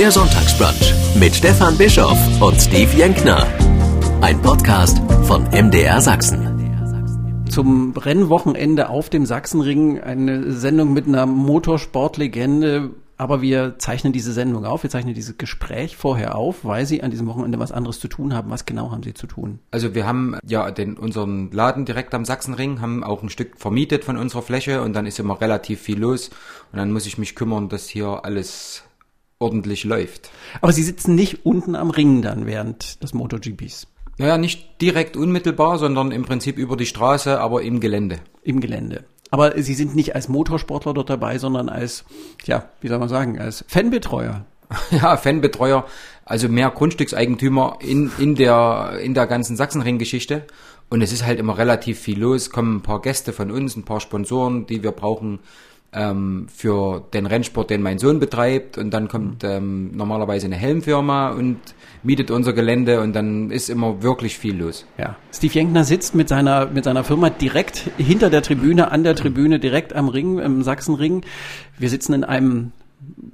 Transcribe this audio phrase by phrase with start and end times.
[0.00, 3.46] Der Sonntagsbrunch mit Stefan Bischoff und Steve Jenkner.
[4.22, 7.44] Ein Podcast von MDR Sachsen.
[7.50, 12.92] Zum Rennwochenende auf dem Sachsenring eine Sendung mit einer Motorsportlegende.
[13.18, 17.10] Aber wir zeichnen diese Sendung auf, wir zeichnen dieses Gespräch vorher auf, weil Sie an
[17.10, 18.48] diesem Wochenende was anderes zu tun haben.
[18.50, 19.58] Was genau haben Sie zu tun?
[19.70, 24.04] Also wir haben ja den, unseren Laden direkt am Sachsenring, haben auch ein Stück vermietet
[24.04, 26.30] von unserer Fläche und dann ist immer relativ viel los
[26.72, 28.84] und dann muss ich mich kümmern, dass hier alles
[29.40, 30.30] ordentlich läuft.
[30.60, 33.88] Aber Sie sitzen nicht unten am Ring dann während des MotoGPs?
[34.18, 38.18] Naja, nicht direkt unmittelbar, sondern im Prinzip über die Straße, aber im Gelände.
[38.42, 39.04] Im Gelände.
[39.30, 42.04] Aber Sie sind nicht als Motorsportler dort dabei, sondern als,
[42.44, 44.44] ja, wie soll man sagen, als Fanbetreuer.
[44.92, 45.84] Ja, Fanbetreuer,
[46.24, 50.44] also mehr Grundstückseigentümer in, in der, in der ganzen Sachsenring-Geschichte.
[50.88, 53.84] Und es ist halt immer relativ viel los, kommen ein paar Gäste von uns, ein
[53.84, 55.40] paar Sponsoren, die wir brauchen
[55.92, 58.78] ähm, für den Rennsport, den mein Sohn betreibt.
[58.78, 61.58] Und dann kommt ähm, normalerweise eine Helmfirma und
[62.02, 64.86] mietet unser Gelände und dann ist immer wirklich viel los.
[64.98, 65.16] Ja.
[65.32, 69.58] Steve Jenkner sitzt mit seiner, mit seiner Firma direkt hinter der Tribüne, an der Tribüne,
[69.58, 71.22] direkt am Ring, im Sachsenring.
[71.78, 72.72] Wir sitzen in einem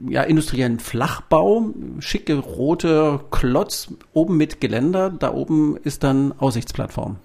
[0.09, 7.17] ja, industriellen Flachbau, schicke rote Klotz, oben mit Geländer, da oben ist dann Aussichtsplattform.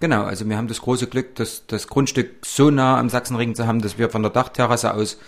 [0.00, 3.66] Genau, also wir haben das große Glück, dass das Grundstück so nah am Sachsenring zu
[3.66, 5.18] haben, dass wir von der Dachterrasse aus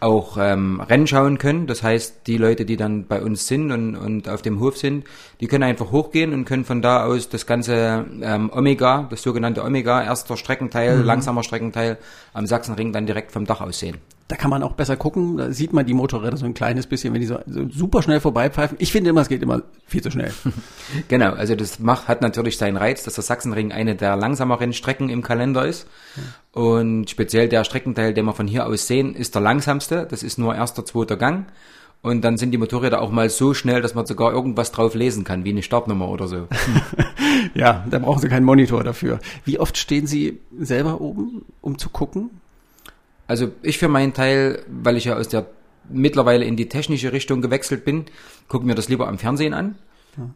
[0.00, 1.66] auch ähm, Rennen schauen können.
[1.68, 5.04] Das heißt, die Leute, die dann bei uns sind und, und auf dem Hof sind,
[5.40, 9.64] die können einfach hochgehen und können von da aus das ganze ähm, Omega, das sogenannte
[9.64, 11.04] Omega, erster Streckenteil, mhm.
[11.04, 11.96] langsamer Streckenteil
[12.34, 13.96] am Sachsenring dann direkt vom Dach aus sehen
[14.28, 15.36] da kann man auch besser gucken.
[15.36, 18.20] Da sieht man die Motorräder so ein kleines bisschen, wenn die so, so super schnell
[18.20, 18.76] vorbeipfeifen.
[18.80, 20.32] Ich finde immer, es geht immer viel zu schnell.
[21.08, 25.10] genau, also das macht, hat natürlich seinen Reiz, dass der Sachsenring eine der langsameren Strecken
[25.10, 25.86] im Kalender ist.
[26.16, 26.60] Ja.
[26.60, 30.06] Und speziell der Streckenteil, den wir von hier aus sehen, ist der langsamste.
[30.10, 31.46] Das ist nur erster, zweiter Gang.
[32.02, 35.24] Und dann sind die Motorräder auch mal so schnell, dass man sogar irgendwas drauf lesen
[35.24, 36.46] kann, wie eine Startnummer oder so.
[37.54, 39.18] ja, da brauchen Sie keinen Monitor dafür.
[39.44, 42.30] Wie oft stehen Sie selber oben, um zu gucken?
[43.26, 45.46] Also ich für meinen Teil, weil ich ja aus der
[45.88, 48.06] mittlerweile in die technische Richtung gewechselt bin,
[48.48, 49.76] gucke mir das lieber am Fernsehen an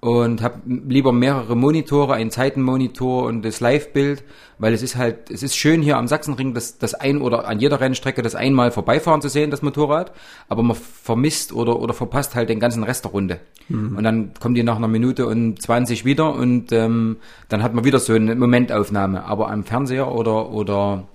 [0.01, 4.23] und habe lieber mehrere Monitore, einen Zeitenmonitor und das Live-Bild,
[4.59, 7.61] weil es ist halt, es ist schön hier am Sachsenring, das, das ein oder an
[7.61, 10.13] jeder Rennstrecke das einmal vorbeifahren zu sehen, das Motorrad,
[10.49, 13.41] aber man vermisst oder, oder verpasst halt den ganzen Rest der Runde.
[13.69, 13.97] Mhm.
[13.97, 17.17] Und dann kommen die nach einer Minute und 20 wieder und ähm,
[17.49, 19.25] dann hat man wieder so eine Momentaufnahme.
[19.25, 21.09] Aber am Fernseher oder, oder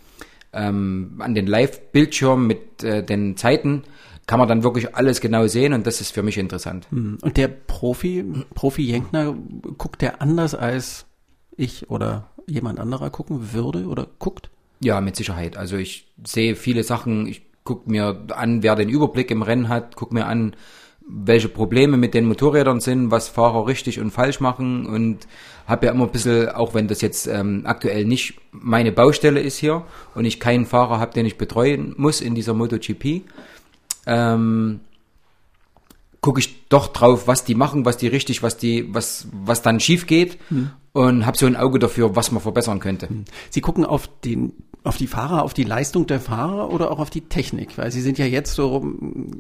[0.56, 3.84] ähm, an den Live-Bildschirm mit äh, den Zeiten
[4.28, 6.88] kann man dann wirklich alles genau sehen und das ist für mich interessant.
[6.92, 7.20] Mhm.
[7.22, 9.36] Und der Profi, Profi Jenkner,
[9.78, 11.06] guckt der anders als
[11.56, 14.50] ich oder jemand anderer gucken würde oder guckt?
[14.82, 15.58] Ja, mit Sicherheit.
[15.58, 19.96] Also ich sehe viele Sachen, ich gucke mir an, wer den Überblick im Rennen hat,
[19.96, 20.56] gucke mir an,
[21.08, 25.28] welche Probleme mit den Motorrädern sind, was Fahrer richtig und falsch machen und
[25.68, 29.58] habe ja immer ein bisschen, auch wenn das jetzt ähm, aktuell nicht meine Baustelle ist
[29.58, 33.22] hier und ich keinen Fahrer habe, den ich betreuen muss in dieser MotoGP,
[34.08, 34.80] ähm,
[36.22, 39.80] gucke ich doch drauf, was die machen, was die richtig, was die, was, was dann
[39.80, 40.72] schief geht hm.
[40.92, 43.10] und habe so ein Auge dafür, was man verbessern könnte.
[43.10, 43.26] Hm.
[43.52, 44.54] Sie gucken auf den
[44.86, 47.78] auf die Fahrer, auf die Leistung der Fahrer oder auch auf die Technik?
[47.78, 48.86] Weil Sie sind ja jetzt so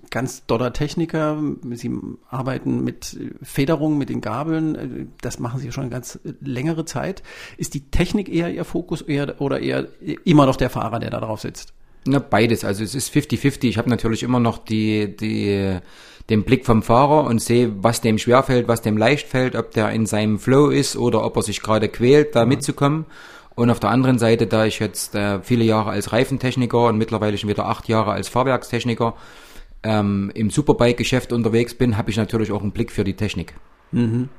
[0.09, 1.41] ganz doller Techniker.
[1.71, 1.91] Sie
[2.29, 5.13] arbeiten mit Federung, mit den Gabeln.
[5.21, 7.23] Das machen Sie schon eine ganz längere Zeit.
[7.57, 9.87] Ist die Technik eher Ihr Fokus eher, oder eher
[10.23, 11.73] immer noch der Fahrer, der da drauf sitzt?
[12.07, 12.63] Na, beides.
[12.63, 13.65] Also es ist 50-50.
[13.65, 15.79] Ich habe natürlich immer noch die, die,
[16.29, 19.89] den Blick vom Fahrer und sehe, was dem schwerfällt, was dem leicht fällt, ob der
[19.91, 22.49] in seinem Flow ist oder ob er sich gerade quält, da mhm.
[22.49, 23.05] mitzukommen.
[23.55, 27.37] Und auf der anderen Seite, da ich jetzt äh, viele Jahre als Reifentechniker und mittlerweile
[27.37, 29.15] schon wieder acht Jahre als Fahrwerkstechniker
[29.83, 33.53] ähm, im Superbike-Geschäft unterwegs bin, habe ich natürlich auch einen Blick für die Technik.
[33.91, 34.29] Mhm.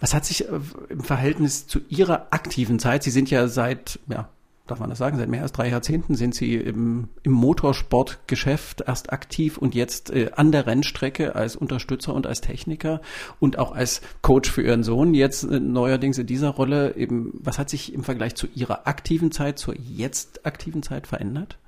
[0.00, 4.30] Was hat sich äh, im Verhältnis zu Ihrer aktiven Zeit, Sie sind ja seit ja,
[4.66, 9.12] darf man das sagen, seit mehr als drei Jahrzehnten sind Sie im, im Motorsportgeschäft erst
[9.12, 13.00] aktiv und jetzt äh, an der Rennstrecke als Unterstützer und als Techniker
[13.40, 15.14] und auch als Coach für Ihren Sohn.
[15.14, 19.32] Jetzt äh, neuerdings in dieser Rolle eben, was hat sich im Vergleich zu Ihrer aktiven
[19.32, 21.58] Zeit, zur jetzt aktiven Zeit verändert?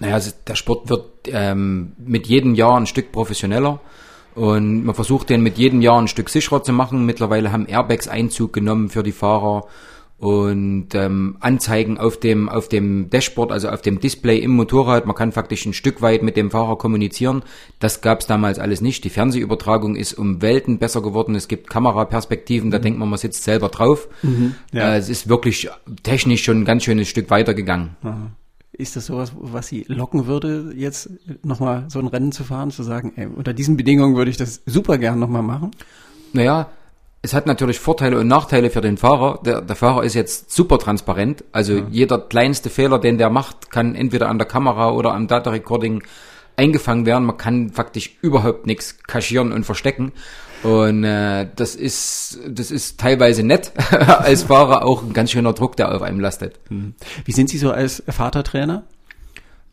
[0.00, 3.80] Naja, also der Sport wird ähm, mit jedem Jahr ein Stück professioneller.
[4.34, 7.06] Und man versucht den mit jedem Jahr ein Stück sicherer zu machen.
[7.06, 9.68] Mittlerweile haben Airbags Einzug genommen für die Fahrer
[10.18, 15.06] und ähm, Anzeigen auf dem auf dem Dashboard, also auf dem Display im Motorrad.
[15.06, 17.42] Man kann faktisch ein Stück weit mit dem Fahrer kommunizieren.
[17.80, 19.04] Das gab es damals alles nicht.
[19.04, 21.34] Die Fernsehübertragung ist um Welten besser geworden.
[21.34, 22.82] Es gibt Kameraperspektiven, da mhm.
[22.82, 24.08] denkt man, man sitzt selber drauf.
[24.22, 24.94] Mhm, ja.
[24.94, 25.68] äh, es ist wirklich
[26.02, 27.96] technisch schon ein ganz schönes Stück weitergegangen.
[28.72, 31.10] Ist das sowas, was Sie locken würde, jetzt
[31.44, 34.62] nochmal so ein Rennen zu fahren, zu sagen, ey, unter diesen Bedingungen würde ich das
[34.66, 35.72] super gern nochmal machen?
[36.32, 36.70] Naja,
[37.24, 39.40] es hat natürlich Vorteile und Nachteile für den Fahrer.
[39.42, 41.42] Der, der Fahrer ist jetzt super transparent.
[41.52, 41.86] Also ja.
[41.90, 46.02] jeder kleinste Fehler, den der macht, kann entweder an der Kamera oder am Data Recording
[46.56, 47.24] eingefangen werden.
[47.24, 50.12] Man kann faktisch überhaupt nichts kaschieren und verstecken.
[50.64, 55.78] Und äh, das ist das ist teilweise nett als Fahrer auch ein ganz schöner Druck,
[55.78, 56.60] der auf einem lastet.
[56.68, 56.92] Mhm.
[57.24, 58.84] Wie sind Sie so als Vatertrainer?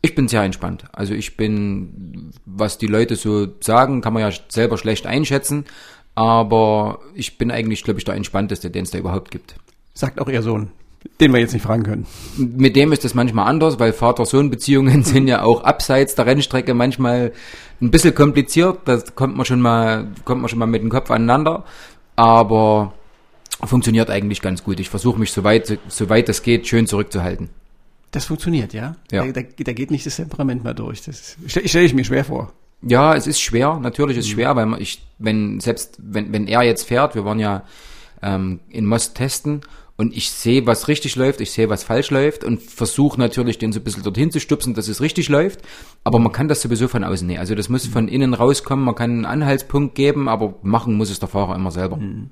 [0.00, 0.84] Ich bin sehr entspannt.
[0.92, 5.66] Also ich bin, was die Leute so sagen, kann man ja selber schlecht einschätzen.
[6.14, 9.54] Aber ich bin eigentlich, glaube ich, der entspannteste, den es da überhaupt gibt.
[9.94, 10.70] Sagt auch Ihr Sohn
[11.20, 12.06] den wir jetzt nicht fragen können.
[12.36, 17.32] Mit dem ist das manchmal anders, weil Vater-Sohn-Beziehungen sind ja auch abseits der Rennstrecke manchmal
[17.80, 18.80] ein bisschen kompliziert.
[18.84, 21.64] Da kommt man schon mal, kommt man schon mal mit dem Kopf aneinander.
[22.16, 22.92] Aber
[23.64, 24.80] funktioniert eigentlich ganz gut.
[24.80, 27.48] Ich versuche mich so weit, so weit es geht, schön zurückzuhalten.
[28.10, 28.96] Das funktioniert, ja?
[29.10, 29.24] ja.
[29.26, 31.02] Da, da, da geht nicht das Temperament mehr durch.
[31.02, 32.52] Das stelle stell ich mir schwer vor.
[32.82, 33.78] Ja, es ist schwer.
[33.80, 34.34] Natürlich ist es mhm.
[34.34, 37.64] schwer, weil ich, wenn selbst wenn wenn er jetzt fährt, wir waren ja
[38.22, 39.62] ähm, in Most testen
[39.96, 43.72] und ich sehe, was richtig läuft, ich sehe, was falsch läuft und versuche natürlich, den
[43.72, 45.60] so ein bisschen dorthin zu stupsen, dass es richtig läuft.
[46.02, 47.38] Aber man kann das sowieso von außen nicht.
[47.38, 51.20] Also das muss von innen rauskommen, man kann einen Anhaltspunkt geben, aber machen muss es
[51.20, 51.98] der Fahrer immer selber.
[51.98, 52.30] Mhm.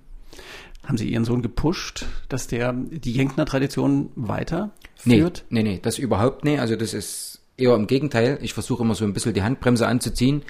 [0.84, 5.44] Haben Sie Ihren Sohn gepusht, dass der die Jenkner-Tradition weiterführt?
[5.50, 6.58] Nee, nee, nee, das überhaupt nicht.
[6.58, 8.38] Also das ist eher im Gegenteil.
[8.42, 10.42] Ich versuche immer so ein bisschen die Handbremse anzuziehen,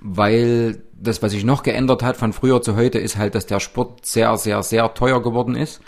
[0.00, 3.60] weil das, was sich noch geändert hat von früher zu heute, ist halt, dass der
[3.60, 5.80] Sport sehr, sehr, sehr teuer geworden ist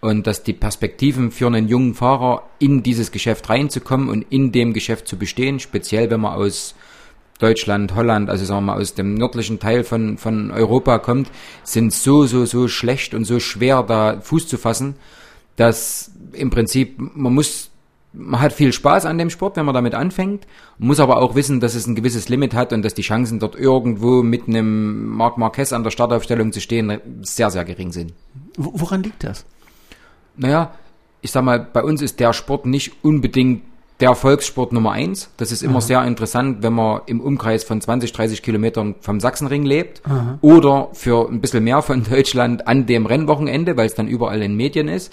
[0.00, 4.72] und dass die Perspektiven für einen jungen Fahrer in dieses Geschäft reinzukommen und in dem
[4.72, 6.74] Geschäft zu bestehen, speziell wenn man aus
[7.38, 11.30] Deutschland, Holland, also sagen wir mal aus dem nördlichen Teil von, von Europa kommt,
[11.62, 14.96] sind so, so, so schlecht und so schwer da Fuß zu fassen,
[15.56, 17.70] dass im Prinzip man muss,
[18.12, 20.46] man hat viel Spaß an dem Sport, wenn man damit anfängt,
[20.78, 23.54] muss aber auch wissen, dass es ein gewisses Limit hat und dass die Chancen dort
[23.54, 28.14] irgendwo mit einem Marc Marquez an der Startaufstellung zu stehen sehr, sehr gering sind.
[28.56, 29.44] Woran liegt das?
[30.38, 30.72] naja,
[31.20, 33.62] ich sag mal, bei uns ist der Sport nicht unbedingt
[34.00, 35.30] der Volkssport Nummer eins.
[35.36, 35.80] Das ist immer Aha.
[35.80, 40.38] sehr interessant, wenn man im Umkreis von 20, 30 Kilometern vom Sachsenring lebt Aha.
[40.40, 44.56] oder für ein bisschen mehr von Deutschland an dem Rennwochenende, weil es dann überall in
[44.56, 45.12] Medien ist.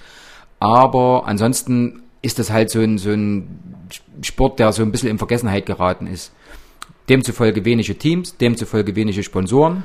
[0.59, 3.60] Aber ansonsten ist das halt so ein, so ein
[4.22, 6.33] Sport, der so ein bisschen in Vergessenheit geraten ist.
[7.07, 9.83] Demzufolge wenige Teams, demzufolge wenige Sponsoren.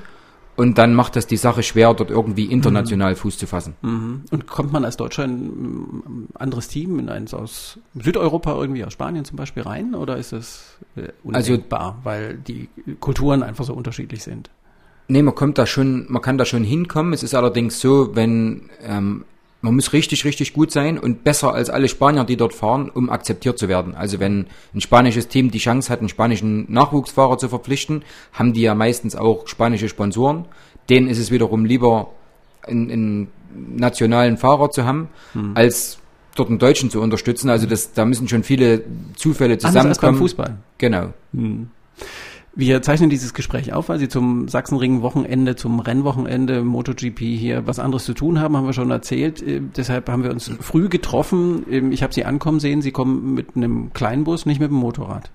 [0.56, 3.16] Und dann macht das die Sache schwer, dort irgendwie international mhm.
[3.16, 3.74] Fuß zu fassen.
[3.82, 4.24] Mhm.
[4.30, 8.94] Und kommt man als Deutscher in ein anderes Team, in eins aus Südeuropa, irgendwie aus
[8.94, 9.94] Spanien zum Beispiel rein?
[9.94, 12.68] Oder ist es äh, also undenkbar, also, weil die
[13.00, 14.50] Kulturen einfach so unterschiedlich sind?
[15.08, 17.12] Nee, man kommt da schon, man kann da schon hinkommen.
[17.12, 19.24] Es ist allerdings so, wenn ähm,
[19.62, 23.10] man muss richtig, richtig gut sein und besser als alle Spanier, die dort fahren, um
[23.10, 23.94] akzeptiert zu werden.
[23.94, 28.02] Also wenn ein spanisches Team die Chance hat, einen spanischen Nachwuchsfahrer zu verpflichten,
[28.32, 30.46] haben die ja meistens auch spanische Sponsoren.
[30.88, 32.10] Denen ist es wiederum lieber,
[32.62, 33.28] einen, einen
[33.76, 35.52] nationalen Fahrer zu haben, hm.
[35.54, 35.98] als
[36.36, 37.50] dort einen Deutschen zu unterstützen.
[37.50, 38.84] Also das, da müssen schon viele
[39.16, 39.86] Zufälle zusammenkommen.
[39.86, 40.56] Anders als beim Fußball.
[40.78, 41.12] Genau.
[41.34, 41.70] Hm.
[42.54, 48.04] Wir zeichnen dieses Gespräch auf, weil Sie zum Sachsenring-Wochenende, zum Rennwochenende MotoGP hier was anderes
[48.04, 49.40] zu tun haben, haben wir schon erzählt.
[49.42, 51.64] Äh, deshalb haben wir uns früh getroffen.
[51.70, 52.82] Ähm, ich habe Sie ankommen sehen.
[52.82, 55.30] Sie kommen mit einem Kleinbus, nicht mit dem Motorrad.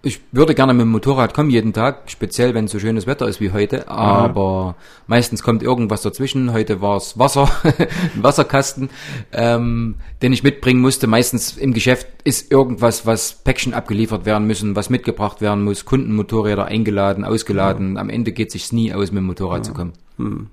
[0.00, 3.40] Ich würde gerne mit dem Motorrad kommen jeden Tag, speziell wenn so schönes Wetter ist
[3.40, 4.84] wie heute, aber ja.
[5.08, 6.52] meistens kommt irgendwas dazwischen.
[6.52, 8.90] Heute war es Wasser, ein Wasserkasten,
[9.32, 11.08] ähm, den ich mitbringen musste.
[11.08, 16.66] Meistens im Geschäft ist irgendwas, was Päckchen abgeliefert werden müssen, was mitgebracht werden muss, Kundenmotorräder
[16.66, 17.96] eingeladen, ausgeladen.
[17.96, 18.00] Ja.
[18.00, 19.62] Am Ende geht es sich nie aus, mit dem Motorrad ja.
[19.64, 19.94] zu kommen.
[20.18, 20.46] Hm.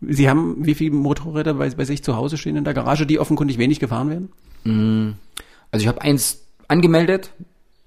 [0.00, 3.18] Sie haben wie viele Motorräder bei, bei sich zu Hause stehen in der Garage, die
[3.18, 4.28] offenkundig wenig gefahren werden?
[4.64, 5.14] Hm.
[5.72, 7.32] Also ich habe eins angemeldet,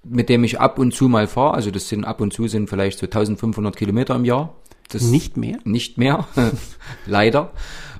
[0.08, 1.56] mit dem ich ab und zu mal fahre.
[1.56, 4.56] Also das sind ab und zu sind vielleicht so 1500 Kilometer im Jahr.
[4.90, 5.58] Das nicht mehr?
[5.64, 6.28] Nicht mehr,
[7.08, 7.52] leider,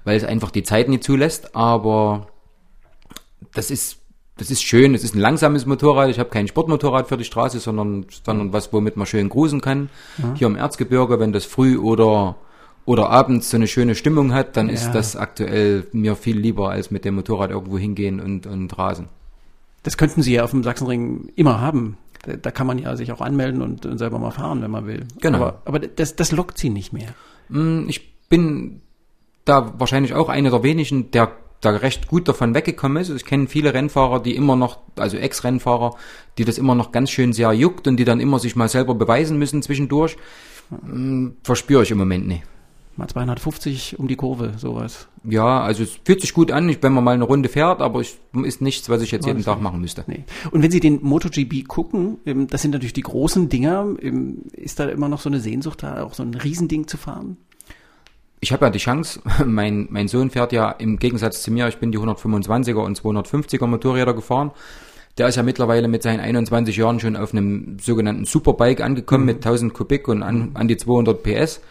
[0.04, 1.56] weil es einfach die Zeit nicht zulässt.
[1.56, 2.28] Aber
[3.54, 3.98] das ist
[4.38, 4.94] das ist schön.
[4.94, 6.10] Es ist ein langsames Motorrad.
[6.10, 9.90] Ich habe kein Sportmotorrad für die Straße, sondern sondern was, womit man schön cruisen kann.
[10.18, 10.34] Ja.
[10.36, 12.36] Hier im Erzgebirge, wenn das früh oder
[12.86, 14.74] oder abends so eine schöne Stimmung hat, dann ja.
[14.74, 19.08] ist das aktuell mir viel lieber als mit dem Motorrad irgendwo hingehen und und rasen.
[19.86, 21.98] Das könnten Sie ja auf dem Sachsenring immer haben.
[22.24, 24.88] Da, da kann man ja sich auch anmelden und, und, selber mal fahren, wenn man
[24.88, 25.06] will.
[25.22, 25.38] Genau.
[25.38, 27.14] Aber, aber das, das lockt Sie nicht mehr.
[27.50, 28.82] Mm, ich bin
[29.46, 33.10] da wahrscheinlich auch einer der wenigen, der da recht gut davon weggekommen ist.
[33.12, 35.96] Ich kenne viele Rennfahrer, die immer noch, also Ex-Rennfahrer,
[36.40, 38.96] die das immer noch ganz schön sehr juckt und die dann immer sich mal selber
[38.96, 40.18] beweisen müssen zwischendurch.
[40.82, 42.42] Mm, verspüre ich im Moment nicht.
[42.98, 45.10] Mal 250 um die Kurve, sowas.
[45.26, 48.18] Ja, also es fühlt sich gut an, wenn man mal eine Runde fährt, aber es
[48.44, 50.06] ist nichts, was ich jetzt jeden Tag machen müsste.
[50.08, 50.24] Nee.
[50.52, 54.80] Und wenn Sie den MotoGP gucken, ähm, das sind natürlich die großen Dinger, ähm, ist
[54.80, 57.36] da immer noch so eine Sehnsucht da, auch so ein Riesending zu fahren?
[58.40, 61.78] Ich habe ja die Chance, mein, mein Sohn fährt ja im Gegensatz zu mir, ich
[61.78, 64.52] bin die 125er und 250er Motorräder gefahren.
[65.18, 69.38] Der ist ja mittlerweile mit seinen 21 Jahren schon auf einem sogenannten Superbike angekommen mit
[69.38, 71.62] 1000 Kubik und an, an die 200 PS.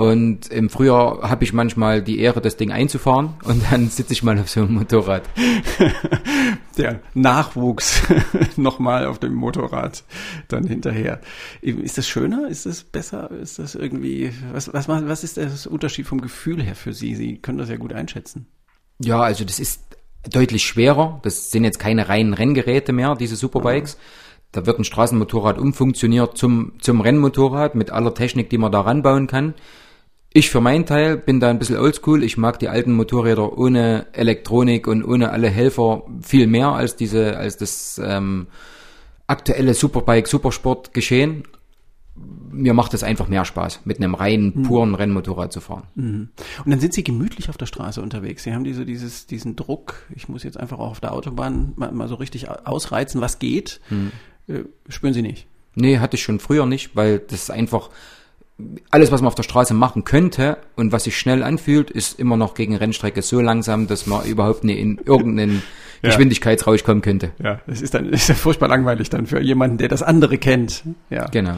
[0.00, 4.22] Und im Frühjahr habe ich manchmal die Ehre, das Ding einzufahren und dann sitze ich
[4.22, 5.24] mal auf so einem Motorrad.
[6.78, 8.00] Der Nachwuchs
[8.56, 10.04] nochmal auf dem Motorrad
[10.48, 11.20] dann hinterher.
[11.60, 12.48] Ist das schöner?
[12.48, 13.30] Ist das besser?
[13.30, 17.14] Ist das irgendwie, was, was, was ist der Unterschied vom Gefühl her für Sie?
[17.14, 18.46] Sie können das ja gut einschätzen.
[19.00, 19.82] Ja, also das ist
[20.30, 21.20] deutlich schwerer.
[21.24, 23.98] Das sind jetzt keine reinen Renngeräte mehr, diese Superbikes.
[24.52, 29.26] Da wird ein Straßenmotorrad umfunktioniert zum, zum Rennmotorrad mit aller Technik, die man da ranbauen
[29.26, 29.54] kann.
[30.32, 32.22] Ich für meinen Teil bin da ein bisschen oldschool.
[32.22, 37.36] Ich mag die alten Motorräder ohne Elektronik und ohne alle Helfer viel mehr als diese,
[37.36, 38.46] als das ähm,
[39.26, 41.42] aktuelle Superbike, Supersport geschehen.
[42.52, 45.84] Mir macht es einfach mehr Spaß, mit einem reinen, puren Rennmotorrad zu fahren.
[46.64, 48.44] Und dann sind Sie gemütlich auf der Straße unterwegs.
[48.44, 49.94] Sie haben diese, dieses, diesen Druck.
[50.14, 53.80] Ich muss jetzt einfach auch auf der Autobahn mal, mal so richtig ausreizen, was geht.
[54.46, 55.46] Äh, spüren Sie nicht.
[55.74, 57.90] Nee, hatte ich schon früher nicht, weil das einfach
[58.90, 62.36] alles, was man auf der Straße machen könnte und was sich schnell anfühlt, ist immer
[62.36, 65.62] noch gegen Rennstrecke so langsam, dass man überhaupt nicht in irgendeinen
[66.02, 66.08] Ja.
[66.08, 67.32] Geschwindigkeitsrausch kommen könnte.
[67.42, 70.82] Ja, das ist dann ist ja furchtbar langweilig dann für jemanden, der das andere kennt.
[71.10, 71.26] Ja.
[71.26, 71.56] Genau.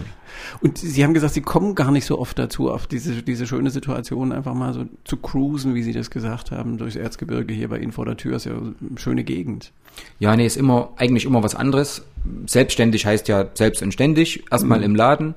[0.60, 3.70] Und Sie haben gesagt, Sie kommen gar nicht so oft dazu, auf diese, diese schöne
[3.70, 7.78] Situation einfach mal so zu cruisen, wie Sie das gesagt haben, durchs Erzgebirge hier bei
[7.78, 8.34] Ihnen vor der Tür.
[8.34, 9.70] Ist ja eine schöne Gegend.
[10.18, 12.04] Ja, nee, ist immer, eigentlich immer was anderes.
[12.46, 14.42] Selbstständig heißt ja selbst und ständig.
[14.50, 15.34] Erstmal im Laden.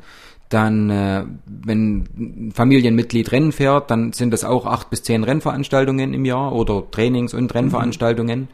[0.49, 6.13] Dann, äh, wenn ein Familienmitglied Rennen fährt, dann sind das auch acht bis zehn Rennveranstaltungen
[6.13, 8.49] im Jahr oder Trainings- und Rennveranstaltungen.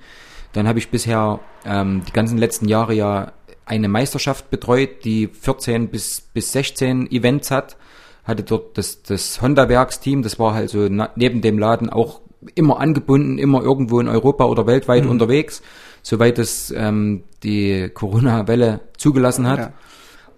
[0.53, 3.33] Dann habe ich bisher ähm, die ganzen letzten Jahre ja
[3.65, 7.77] eine Meisterschaft betreut, die 14 bis, bis 16 Events hat.
[8.23, 12.21] Hatte dort das, das Honda-Werksteam, das war halt so neben dem Laden auch
[12.55, 15.61] immer angebunden, immer irgendwo in Europa oder weltweit unterwegs,
[16.01, 19.59] soweit es ähm, die Corona-Welle zugelassen hat.
[19.59, 19.73] Ja.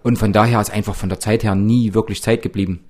[0.04, 2.84] Und von daher ist einfach von der Zeit her nie wirklich Zeit geblieben.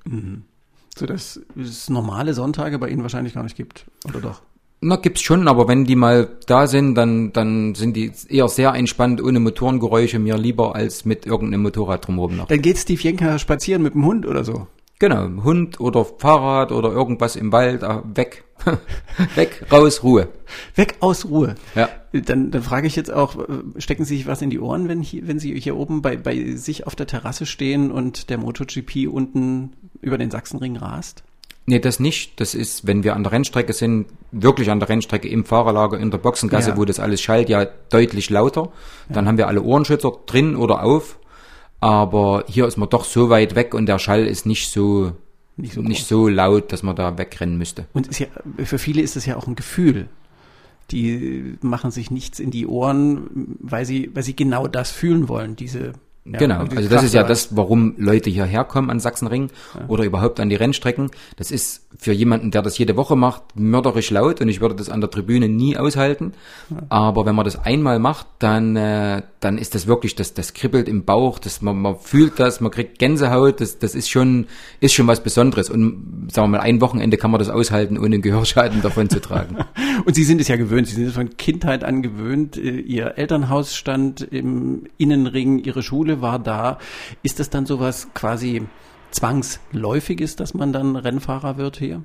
[0.99, 3.87] So dass es normale Sonntage bei Ihnen wahrscheinlich gar nicht gibt.
[4.09, 4.43] Oder doch?
[4.81, 8.75] Na, gibt's schon, aber wenn die mal da sind, dann, dann sind die eher sehr
[8.75, 12.49] entspannt, ohne Motorengeräusche, mir lieber als mit irgendeinem Motorrad drumherum noch.
[12.49, 14.67] Dann geht Steve Jenker spazieren mit dem Hund oder so.
[14.99, 18.45] Genau, Hund oder Fahrrad oder irgendwas im Wald, ah, weg.
[19.35, 20.29] weg, raus, Ruhe.
[20.77, 21.57] Weg aus Ruhe.
[21.75, 21.89] Ja.
[22.13, 23.45] Dann, dann frage ich jetzt auch, äh,
[23.79, 26.55] stecken Sie sich was in die Ohren, wenn, hier, wenn Sie hier oben bei, bei
[26.55, 31.25] sich auf der Terrasse stehen und der MotoGP unten über den Sachsenring rast?
[31.67, 32.41] Nee, das nicht.
[32.41, 36.11] Das ist, wenn wir an der Rennstrecke sind, wirklich an der Rennstrecke im Fahrerlager in
[36.11, 36.77] der Boxengasse, Ja.
[36.77, 38.71] wo das alles schallt, ja deutlich lauter.
[39.09, 41.19] Dann haben wir alle Ohrenschützer drin oder auf.
[41.85, 45.13] Aber hier ist man doch so weit weg und der Schall ist nicht so,
[45.59, 47.85] Nicht nicht so so, laut, dass man da wegrennen müsste.
[47.93, 48.27] Und ist ja,
[48.65, 50.09] für viele ist es ja auch ein Gefühl.
[50.93, 55.57] Die machen sich nichts in die Ohren, weil sie, weil sie genau das fühlen wollen,
[55.57, 55.93] diese.
[56.25, 59.51] ja, genau, diese also das ist ja Kraft das, warum Leute hierher kommen an Sachsenring
[59.87, 61.11] oder überhaupt an die Rennstrecken.
[61.37, 64.89] Das ist für jemanden, der das jede Woche macht, mörderisch laut und ich würde das
[64.89, 66.33] an der Tribüne nie aushalten.
[66.89, 70.89] Aber wenn man das einmal macht, dann, äh, dann ist das wirklich, das, das kribbelt
[70.89, 74.47] im Bauch, das, man, man fühlt das, man kriegt Gänsehaut, das, das ist schon,
[74.81, 75.69] ist schon was Besonderes.
[75.69, 79.21] Und sagen wir mal, ein Wochenende kann man das aushalten, ohne einen Gehörschaden davon zu
[79.21, 79.59] tragen.
[80.07, 82.57] Und Sie sind es ja gewöhnt, Sie sind es von Kindheit an gewöhnt.
[82.57, 86.79] Äh, Ihr Elternhaus stand im Innenring, Ihre Schule war da.
[87.23, 88.63] Ist das dann sowas quasi
[89.11, 92.03] zwangsläufiges, dass man dann Rennfahrer wird hier?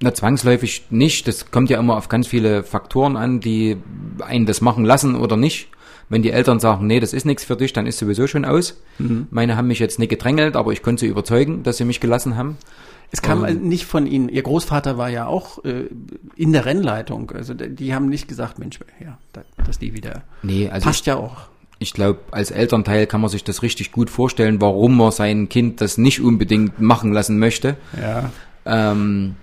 [0.00, 1.26] Na, zwangsläufig nicht.
[1.26, 3.76] Das kommt ja immer auf ganz viele Faktoren an, die
[4.20, 5.68] einen das machen lassen oder nicht.
[6.12, 8.80] Wenn die Eltern sagen, nee, das ist nichts für dich, dann ist sowieso schon aus.
[9.30, 12.36] Meine haben mich jetzt nicht gedrängelt, aber ich konnte sie überzeugen, dass sie mich gelassen
[12.36, 12.58] haben.
[13.10, 13.62] Es kam Ähm.
[13.68, 14.28] nicht von Ihnen.
[14.28, 15.84] Ihr Großvater war ja auch äh,
[16.36, 17.30] in der Rennleitung.
[17.30, 20.22] Also die haben nicht gesagt, Mensch, ja, da- dass die wieder.
[20.42, 21.48] Nee, also Passt ja auch.
[21.78, 25.80] ich glaube, als Elternteil kann man sich das richtig gut vorstellen, warum man sein Kind
[25.80, 27.76] das nicht unbedingt machen lassen möchte.
[28.00, 28.30] Ja.
[28.64, 29.34] Ähm,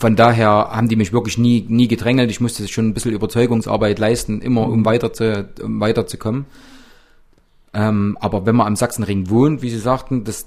[0.00, 2.30] von daher haben die mich wirklich nie, nie gedrängelt.
[2.30, 6.46] Ich musste schon ein bisschen Überzeugungsarbeit leisten, immer um weiter zu, um weiterzukommen.
[7.74, 10.46] Ähm, aber wenn man am Sachsenring wohnt, wie Sie sagten, das,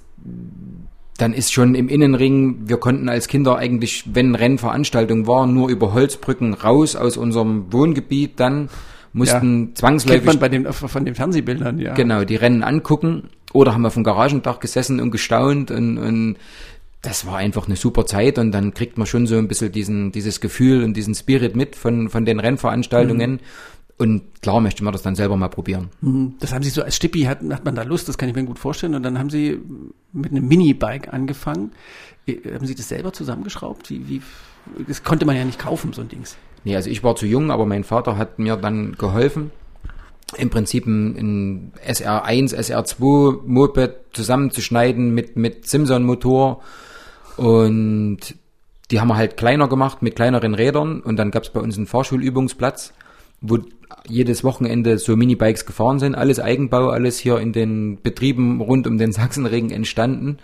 [1.17, 5.93] dann ist schon im Innenring, wir konnten als Kinder eigentlich, wenn Rennveranstaltung war, nur über
[5.93, 8.69] Holzbrücken raus aus unserem Wohngebiet, dann
[9.13, 11.93] mussten Kennt man zwangsläufig bei den, von den Fernsehbildern, ja.
[11.93, 16.37] genau die Rennen angucken oder haben auf dem Garagendach gesessen und gestaunt und, und
[17.03, 20.13] das war einfach eine super Zeit und dann kriegt man schon so ein bisschen diesen,
[20.13, 23.31] dieses Gefühl und diesen Spirit mit von, von den Rennveranstaltungen.
[23.31, 23.39] Mhm.
[23.97, 25.89] Und klar möchte man das dann selber mal probieren.
[25.99, 26.35] Mhm.
[26.39, 28.45] Das haben Sie so als Stippi, hat, hat man da Lust, das kann ich mir
[28.45, 28.95] gut vorstellen.
[28.95, 29.59] Und dann haben Sie
[30.13, 31.73] mit einem Minibike angefangen.
[32.25, 33.89] Äh, haben Sie das selber zusammengeschraubt?
[33.89, 34.21] Wie, wie,
[34.87, 36.37] das konnte man ja nicht kaufen, so ein Dings.
[36.63, 39.51] Nee, also ich war zu jung, aber mein Vater hat mir dann geholfen.
[40.37, 46.61] Im Prinzip ein, ein SR1, SR2 Moped zusammenzuschneiden mit, mit Simson Motor.
[47.37, 48.35] Und
[48.91, 51.01] die haben wir halt kleiner gemacht mit kleineren Rädern.
[51.01, 52.93] Und dann gab es bei uns einen Fahrschulübungsplatz,
[53.41, 53.59] wo
[54.07, 56.15] jedes Wochenende so Minibikes gefahren sind.
[56.15, 60.37] Alles Eigenbau, alles hier in den Betrieben rund um den Sachsenring entstanden.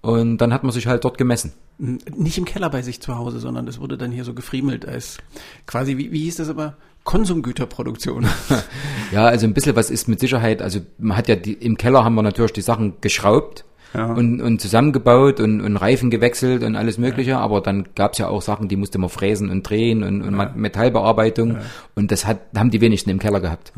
[0.00, 1.52] Und dann hat man sich halt dort gemessen.
[1.78, 5.18] Nicht im Keller bei sich zu Hause, sondern das wurde dann hier so gefriemelt als
[5.66, 6.76] quasi, wie, wie hieß das aber?
[7.04, 8.26] Konsumgüterproduktion.
[9.12, 10.60] ja, also ein bisschen was ist mit Sicherheit.
[10.60, 13.64] Also man hat ja die, im Keller haben wir natürlich die Sachen geschraubt
[13.94, 14.12] ja.
[14.12, 17.30] und, und zusammengebaut und, und Reifen gewechselt und alles Mögliche.
[17.30, 17.40] Ja.
[17.40, 20.36] Aber dann gab es ja auch Sachen, die musste man fräsen und drehen und, und
[20.36, 20.52] ja.
[20.54, 21.58] Metallbearbeitung.
[21.94, 23.72] Und das hat, haben die wenigsten im Keller gehabt.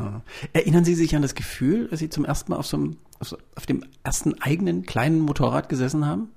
[0.53, 3.29] Erinnern Sie sich an das Gefühl, als Sie zum ersten Mal auf so einem, auf,
[3.29, 6.29] so, auf dem ersten eigenen kleinen Motorrad gesessen haben?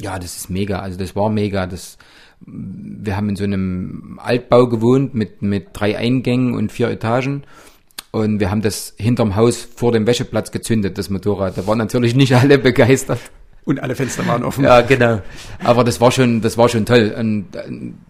[0.00, 0.80] Ja, das ist mega.
[0.80, 1.66] Also das war mega.
[1.66, 1.98] Das,
[2.40, 7.44] wir haben in so einem Altbau gewohnt mit, mit drei Eingängen und vier Etagen.
[8.14, 11.58] Und wir haben das hinterm Haus vor dem Wäscheplatz gezündet, das Motorrad.
[11.58, 13.18] Da waren natürlich nicht alle begeistert.
[13.64, 14.62] Und alle Fenster waren offen.
[14.62, 15.20] Ja, genau.
[15.64, 17.12] Aber das war schon, das war schon toll.
[17.18, 17.64] Und äh,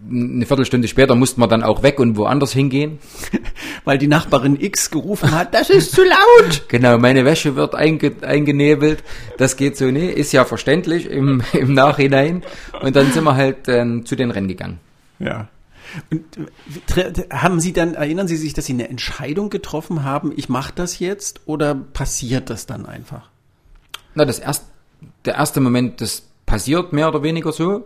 [0.07, 2.99] eine Viertelstunde später mussten wir dann auch weg und woanders hingehen.
[3.83, 6.65] Weil die Nachbarin X gerufen hat, das ist zu laut.
[6.67, 9.03] Genau, meine Wäsche wird einge eingenebelt.
[9.39, 10.17] Das geht so nicht.
[10.17, 12.43] Ist ja verständlich im, im Nachhinein.
[12.79, 14.77] Und dann sind wir halt äh, zu den Rennen gegangen.
[15.17, 15.47] Ja.
[16.11, 16.23] Und
[17.31, 20.99] haben Sie dann, erinnern Sie sich, dass Sie eine Entscheidung getroffen haben, ich mache das
[20.99, 23.29] jetzt oder passiert das dann einfach?
[24.13, 24.65] Na, das erste
[25.25, 27.85] der erste Moment, das passiert mehr oder weniger so.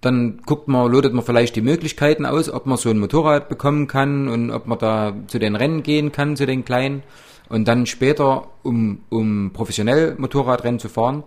[0.00, 3.86] Dann guckt man, lotet man vielleicht die Möglichkeiten aus, ob man so ein Motorrad bekommen
[3.86, 7.02] kann und ob man da zu den Rennen gehen kann, zu den kleinen.
[7.48, 11.22] Und dann später, um, um professionell Motorradrennen zu fahren,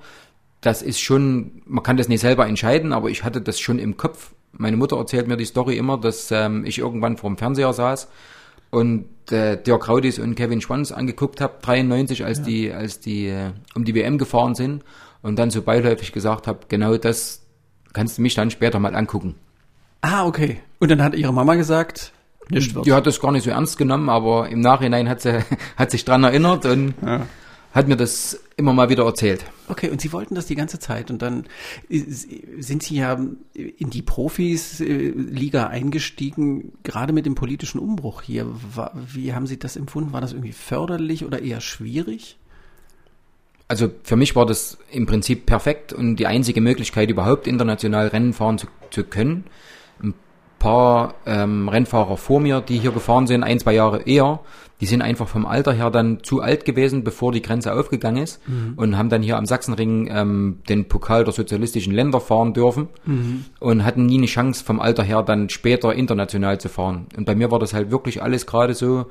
[0.61, 3.97] das ist schon, man kann das nicht selber entscheiden, aber ich hatte das schon im
[3.97, 4.31] Kopf.
[4.57, 8.07] Meine Mutter erzählt mir die Story immer, dass ähm, ich irgendwann vor dem Fernseher saß
[8.69, 12.43] und äh, Dirk Raudis und Kevin Schwanz angeguckt habe, 93, als ja.
[12.43, 14.83] die, als die äh, um die WM gefahren sind
[15.21, 17.41] und dann so beiläufig gesagt habe, genau das
[17.93, 19.35] kannst du mich dann später mal angucken.
[20.01, 20.59] Ah, okay.
[20.79, 22.11] Und dann hat ihre Mama gesagt,
[22.49, 22.85] nicht wird.
[22.85, 25.39] Die hat das gar nicht so ernst genommen, aber im Nachhinein hat sie
[25.77, 27.25] hat sich dran erinnert und ja.
[27.75, 29.45] Hat mir das immer mal wieder erzählt.
[29.67, 31.45] Okay, und Sie wollten das die ganze Zeit und dann
[31.89, 33.19] sind Sie ja
[33.53, 38.47] in die Profis-Liga eingestiegen, gerade mit dem politischen Umbruch hier.
[39.13, 40.13] Wie haben Sie das empfunden?
[40.13, 42.37] War das irgendwie förderlich oder eher schwierig?
[43.67, 48.33] also für mich war das im Prinzip perfekt und die einzige Möglichkeit, überhaupt international Rennen
[48.33, 49.45] fahren zu, zu können.
[50.65, 54.39] Paar ähm, Rennfahrer vor mir, die hier gefahren sind, ein, zwei Jahre eher,
[54.81, 58.41] die sind einfach vom Alter her dann zu alt gewesen, bevor die Grenze aufgegangen ist
[58.47, 58.73] mhm.
[58.75, 63.45] und haben dann hier am Sachsenring ähm, den Pokal der sozialistischen Länder fahren dürfen mhm.
[63.59, 67.05] und hatten nie eine Chance vom Alter her dann später international zu fahren.
[67.15, 69.05] Und bei mir war das halt wirklich alles gerade so,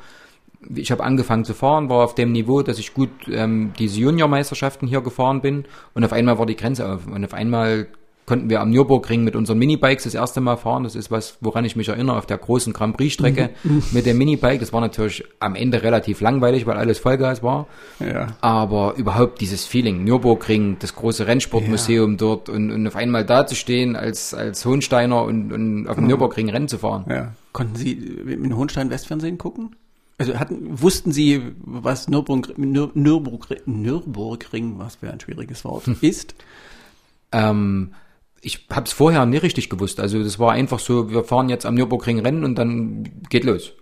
[0.74, 4.88] ich habe angefangen zu fahren, war auf dem Niveau, dass ich gut ähm, diese Juniormeisterschaften
[4.88, 7.86] hier gefahren bin und auf einmal war die Grenze auf und auf einmal
[8.26, 10.84] konnten wir am Nürburgring mit unseren Minibikes das erste Mal fahren.
[10.84, 13.82] Das ist was, woran ich mich erinnere, auf der großen Grand Prix Strecke mhm.
[13.92, 14.58] mit dem Minibike.
[14.58, 17.66] Das war natürlich am Ende relativ langweilig, weil alles Vollgas war.
[18.00, 18.28] Ja.
[18.40, 22.16] Aber überhaupt dieses Feeling, Nürburgring, das große Rennsportmuseum ja.
[22.16, 26.04] dort und, und auf einmal da zu stehen als, als Hohensteiner und, und auf dem
[26.04, 26.08] mhm.
[26.08, 27.04] Nürburgring Rennen zu fahren.
[27.08, 27.32] Ja.
[27.52, 29.76] Konnten Sie in Hohenstein Westfernsehen gucken?
[30.16, 36.34] Also hatten, wussten Sie, was Nürburg, Nür, Nürburg, Nürburgring, was für ein schwieriges Wort, ist?
[37.32, 37.92] Ähm,
[38.44, 40.00] ich habe es vorher nicht richtig gewusst.
[40.00, 43.72] Also das war einfach so, wir fahren jetzt am Nürburgring Rennen und dann geht los.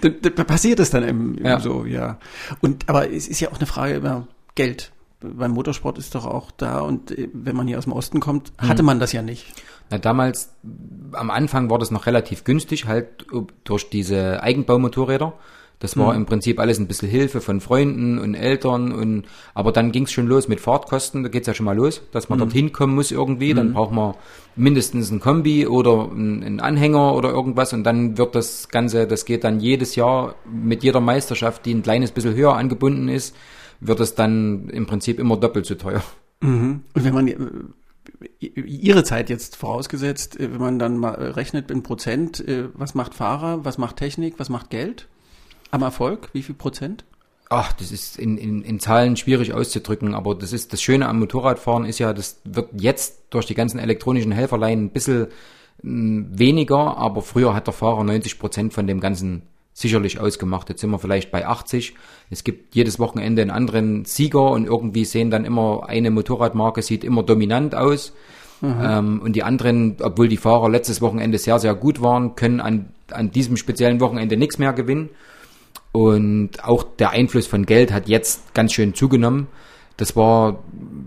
[0.00, 1.58] da, passiert es dann im, im ja.
[1.58, 2.18] so, ja.
[2.60, 4.92] Und aber es ist ja auch eine Frage über Geld.
[5.20, 8.52] Beim Motorsport ist doch auch da und äh, wenn man hier aus dem Osten kommt,
[8.58, 8.86] hatte hm.
[8.86, 9.46] man das ja nicht.
[9.90, 10.54] Na, damals,
[11.12, 13.26] am Anfang war das noch relativ günstig, halt
[13.64, 15.34] durch diese Eigenbaumotorräder.
[15.80, 16.20] Das war mhm.
[16.20, 20.12] im Prinzip alles ein bisschen Hilfe von Freunden und Eltern und aber dann ging es
[20.12, 22.42] schon los mit Fahrtkosten, da geht's ja schon mal los, dass man mhm.
[22.42, 23.56] dorthin kommen muss irgendwie, mhm.
[23.56, 24.14] dann braucht man
[24.56, 29.44] mindestens ein Kombi oder einen Anhänger oder irgendwas und dann wird das Ganze, das geht
[29.44, 33.36] dann jedes Jahr mit jeder Meisterschaft, die ein kleines bisschen höher angebunden ist,
[33.80, 36.02] wird es dann im Prinzip immer doppelt so teuer.
[36.40, 36.82] Mhm.
[36.94, 37.30] Und wenn man
[38.38, 42.94] Ihre Zeit jetzt vorausgesetzt, äh, wenn man dann mal äh, rechnet in Prozent, äh, was
[42.94, 45.08] macht Fahrer, was macht Technik, was macht Geld
[45.74, 46.30] am Erfolg?
[46.32, 47.04] Wie viel Prozent?
[47.54, 51.18] ach, das ist in, in, in Zahlen schwierig auszudrücken, aber das ist das Schöne am
[51.18, 55.28] Motorradfahren ist ja, das wird jetzt durch die ganzen elektronischen Helferlein ein bisschen
[55.82, 60.68] mh, weniger, aber früher hat der Fahrer 90 Prozent von dem ganzen sicherlich ausgemacht.
[60.68, 61.94] Jetzt sind wir vielleicht bei 80.
[62.30, 67.02] Es gibt jedes Wochenende einen anderen Sieger und irgendwie sehen dann immer eine Motorradmarke sieht
[67.02, 68.12] immer dominant aus.
[68.60, 68.74] Mhm.
[68.80, 72.90] Ähm, und die anderen, obwohl die Fahrer letztes Wochenende sehr, sehr gut waren, können an,
[73.10, 75.10] an diesem speziellen Wochenende nichts mehr gewinnen.
[75.94, 79.46] Und auch der Einfluss von Geld hat jetzt ganz schön zugenommen.
[79.96, 80.58] Das war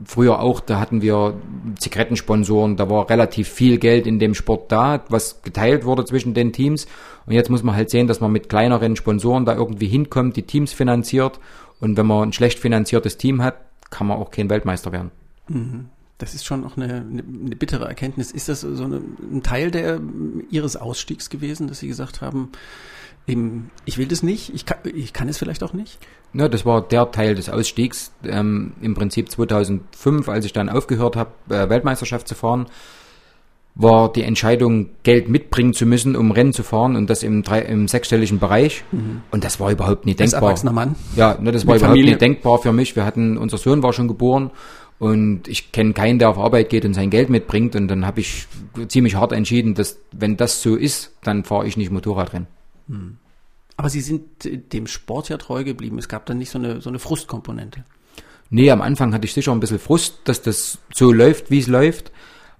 [0.06, 1.34] früher auch, da hatten wir
[1.78, 6.54] Zigarettensponsoren, da war relativ viel Geld in dem Sport da, was geteilt wurde zwischen den
[6.54, 6.88] Teams.
[7.26, 10.44] Und jetzt muss man halt sehen, dass man mit kleineren Sponsoren da irgendwie hinkommt, die
[10.44, 11.42] Teams finanziert.
[11.82, 13.58] Und wenn man ein schlecht finanziertes Team hat,
[13.90, 15.12] kann man auch kein Weltmeister werden.
[15.50, 15.88] Mhm.
[16.18, 18.32] Das ist schon auch eine, eine, eine bittere Erkenntnis.
[18.32, 20.00] Ist das so eine, ein Teil der,
[20.50, 22.54] Ihres Ausstiegs gewesen, dass Sie gesagt haben,
[23.28, 26.00] eben, ich will das nicht, ich kann, ich kann es vielleicht auch nicht?
[26.34, 28.12] Ja, das war der Teil des Ausstiegs.
[28.26, 32.68] Ähm, Im Prinzip 2005, als ich dann aufgehört habe, äh, Weltmeisterschaft zu fahren,
[33.76, 37.62] war die Entscheidung, Geld mitbringen zu müssen, um Rennen zu fahren und das im, drei,
[37.62, 38.84] im sechsstelligen Bereich.
[38.92, 39.22] Mhm.
[39.30, 40.50] Und das war überhaupt nicht denkbar.
[40.50, 40.96] Als Mann?
[41.16, 42.12] Ja, ne, das war überhaupt Familie.
[42.12, 42.96] nicht denkbar für mich.
[42.96, 44.50] Wir hatten, unser Sohn war schon geboren
[45.00, 47.76] und ich kenne keinen, der auf Arbeit geht und sein Geld mitbringt.
[47.76, 48.48] Und dann habe ich
[48.88, 52.48] ziemlich hart entschieden, dass wenn das so ist, dann fahre ich nicht Motorradrennen.
[52.88, 53.18] Hm.
[53.76, 54.24] Aber Sie sind
[54.74, 56.00] dem Sport ja treu geblieben.
[56.00, 57.84] Es gab dann nicht so eine, so eine Frustkomponente.
[58.50, 61.68] Nee, am Anfang hatte ich sicher ein bisschen Frust, dass das so läuft, wie es
[61.68, 62.12] läuft.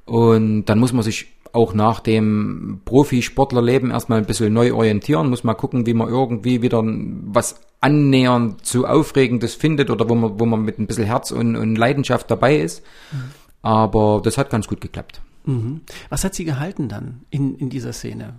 [0.06, 5.44] Und dann muss man sich auch nach dem Profisportlerleben erstmal ein bisschen neu orientieren, muss
[5.44, 10.46] mal gucken, wie man irgendwie wieder was annähernd zu Aufregendes findet oder wo man, wo
[10.46, 12.84] man mit ein bisschen Herz und, und Leidenschaft dabei ist.
[13.12, 13.32] Mhm.
[13.62, 15.22] Aber das hat ganz gut geklappt.
[15.46, 15.82] Mhm.
[16.10, 18.36] Was hat Sie gehalten dann in, in dieser Szene?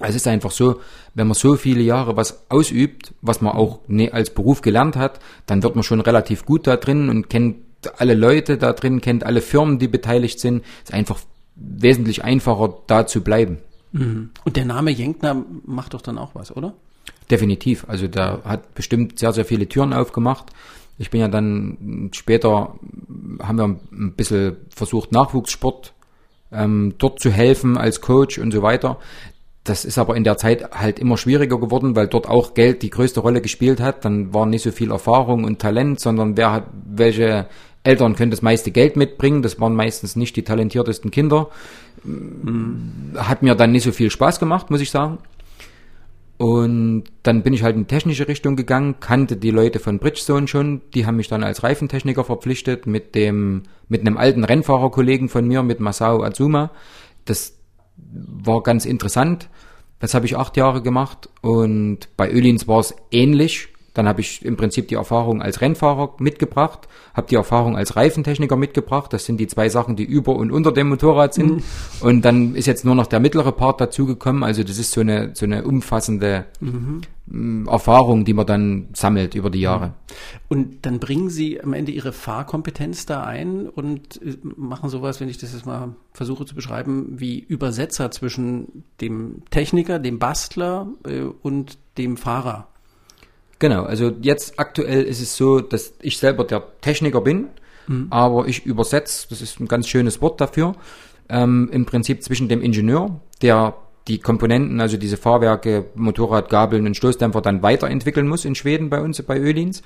[0.00, 0.80] Es ist einfach so,
[1.14, 5.20] wenn man so viele Jahre was ausübt, was man auch ne, als Beruf gelernt hat,
[5.46, 7.56] dann wird man schon relativ gut da drin und kennt
[7.96, 10.64] alle Leute da drin, kennt alle Firmen, die beteiligt sind.
[10.84, 11.18] Ist einfach
[11.54, 13.58] wesentlich einfacher, da zu bleiben.
[13.92, 14.30] Mhm.
[14.44, 16.74] Und der Name Jenkner macht doch dann auch was, oder?
[17.30, 17.86] Definitiv.
[17.88, 20.46] Also der hat bestimmt sehr, sehr viele Türen aufgemacht.
[20.98, 22.74] Ich bin ja dann später,
[23.40, 25.92] haben wir ein bisschen versucht, Nachwuchssport
[26.52, 28.98] ähm, dort zu helfen als Coach und so weiter.
[29.66, 32.90] Das ist aber in der Zeit halt immer schwieriger geworden, weil dort auch Geld die
[32.90, 34.04] größte Rolle gespielt hat.
[34.04, 37.46] Dann war nicht so viel Erfahrung und Talent, sondern wer hat, welche
[37.82, 39.42] Eltern können das meiste Geld mitbringen.
[39.42, 41.48] Das waren meistens nicht die talentiertesten Kinder.
[42.04, 43.14] Mhm.
[43.16, 45.18] Hat mir dann nicht so viel Spaß gemacht, muss ich sagen.
[46.38, 50.82] Und dann bin ich halt in technische Richtung gegangen, kannte die Leute von Bridgestone schon,
[50.94, 55.62] die haben mich dann als Reifentechniker verpflichtet mit dem, mit einem alten Rennfahrerkollegen von mir,
[55.62, 56.70] mit Masao Azuma.
[57.24, 57.55] Das
[57.96, 59.48] war ganz interessant.
[59.98, 63.68] Das habe ich acht Jahre gemacht und bei Ölins war es ähnlich.
[63.96, 68.54] Dann habe ich im Prinzip die Erfahrung als Rennfahrer mitgebracht, habe die Erfahrung als Reifentechniker
[68.54, 69.10] mitgebracht.
[69.10, 71.56] Das sind die zwei Sachen, die über und unter dem Motorrad sind.
[71.56, 71.62] Mhm.
[72.00, 74.42] Und dann ist jetzt nur noch der mittlere Part dazugekommen.
[74.42, 77.00] Also das ist so eine, so eine umfassende mhm.
[77.28, 79.94] Mm, Erfahrung, die man dann sammelt über die Jahre.
[80.48, 85.28] Und dann bringen Sie am Ende Ihre Fahrkompetenz da ein und äh, machen sowas, wenn
[85.28, 91.22] ich das jetzt mal versuche zu beschreiben, wie Übersetzer zwischen dem Techniker, dem Bastler äh,
[91.22, 92.68] und dem Fahrer.
[93.58, 97.48] Genau, also jetzt aktuell ist es so, dass ich selber der Techniker bin,
[97.86, 98.08] mhm.
[98.10, 100.74] aber ich übersetze, das ist ein ganz schönes Wort dafür,
[101.28, 103.74] ähm, im Prinzip zwischen dem Ingenieur, der
[104.08, 109.00] die Komponenten, also diese Fahrwerke, Motorrad, Gabeln und Stoßdämpfer dann weiterentwickeln muss in Schweden bei
[109.00, 109.82] uns, bei Ölins,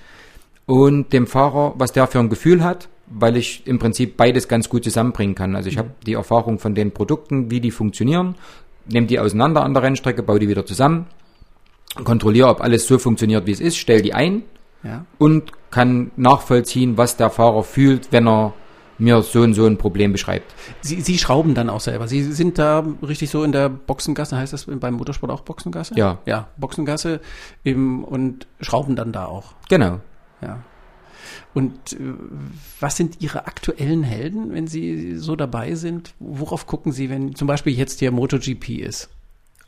[0.67, 4.69] und dem Fahrer, was der für ein Gefühl hat, weil ich im Prinzip beides ganz
[4.69, 5.57] gut zusammenbringen kann.
[5.57, 5.81] Also ich mhm.
[5.81, 8.35] habe die Erfahrung von den Produkten, wie die funktionieren,
[8.87, 11.07] nehme die auseinander an der Rennstrecke, baue die wieder zusammen
[12.05, 14.43] kontrolliere, ob alles so funktioniert, wie es ist, stelle die ein
[14.83, 15.05] ja.
[15.19, 18.55] und kann nachvollziehen, was der Fahrer fühlt, wenn er
[18.99, 20.55] mir so und so ein Problem beschreibt.
[20.83, 22.07] Sie, Sie schrauben dann auch selber.
[22.07, 25.95] Sie sind da richtig so in der Boxengasse, heißt das beim Motorsport auch Boxengasse?
[25.97, 26.19] Ja.
[26.27, 27.21] Ja, Boxengasse
[27.65, 29.55] im, und schrauben dann da auch.
[29.69, 30.01] Genau.
[30.43, 30.63] Ja.
[31.55, 32.15] Und äh,
[32.79, 36.15] was sind Ihre aktuellen Helden, wenn Sie so dabei sind?
[36.19, 39.09] Worauf gucken Sie, wenn zum Beispiel jetzt hier MotoGP ist?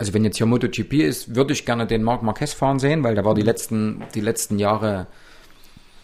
[0.03, 3.15] Also wenn jetzt hier MotoGP ist, würde ich gerne den Marc Marquez fahren sehen, weil
[3.15, 5.07] der war die letzten, die letzten Jahre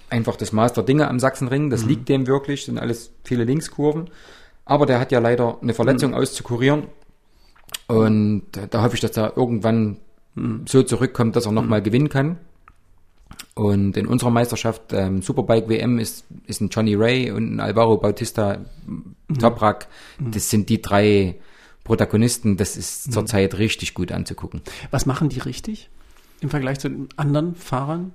[0.08, 1.68] einfach das Master Dinge am Sachsenring.
[1.68, 1.88] Das mhm.
[1.88, 4.08] liegt dem wirklich, sind alles viele Linkskurven.
[4.64, 6.16] Aber der hat ja leider eine Verletzung mhm.
[6.16, 6.84] auszukurieren.
[7.88, 9.96] Und da hoffe ich, dass er irgendwann
[10.36, 10.62] mhm.
[10.68, 11.84] so zurückkommt, dass er nochmal mhm.
[11.84, 12.38] gewinnen kann.
[13.56, 17.96] Und in unserer Meisterschaft ähm, Superbike WM ist, ist ein Johnny Ray und ein Alvaro
[17.96, 19.38] Bautista mhm.
[19.40, 19.88] Toprak.
[20.20, 20.30] Mhm.
[20.30, 21.40] Das sind die drei
[21.88, 23.12] Protagonisten, das ist mhm.
[23.12, 24.60] zurzeit richtig gut anzugucken.
[24.90, 25.88] Was machen die richtig
[26.40, 28.12] im Vergleich zu den anderen Fahrern?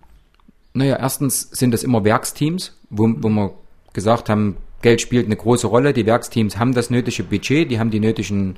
[0.73, 3.53] Naja, erstens sind das immer Werksteams, wo, wo wir
[3.93, 5.93] gesagt haben, Geld spielt eine große Rolle.
[5.93, 8.55] Die Werksteams haben das nötige Budget, die haben die nötigen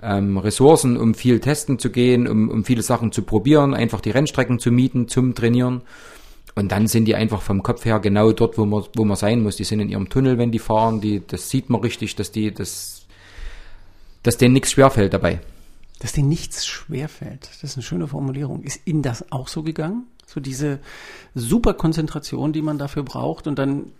[0.00, 4.10] ähm, Ressourcen, um viel testen zu gehen, um, um viele Sachen zu probieren, einfach die
[4.10, 5.82] Rennstrecken zu mieten, zum Trainieren.
[6.54, 9.42] Und dann sind die einfach vom Kopf her genau dort, wo man, wo man sein
[9.42, 9.56] muss.
[9.56, 11.00] Die sind in ihrem Tunnel, wenn die fahren.
[11.00, 13.01] Die, das sieht man richtig, dass die, das,
[14.22, 15.40] dass denen nichts schwerfällt dabei.
[15.98, 17.48] Dass denen nichts schwerfällt.
[17.50, 18.62] Das ist eine schöne Formulierung.
[18.62, 20.06] Ist Ihnen das auch so gegangen?
[20.26, 20.80] So diese
[21.34, 23.92] super Konzentration, die man dafür braucht und dann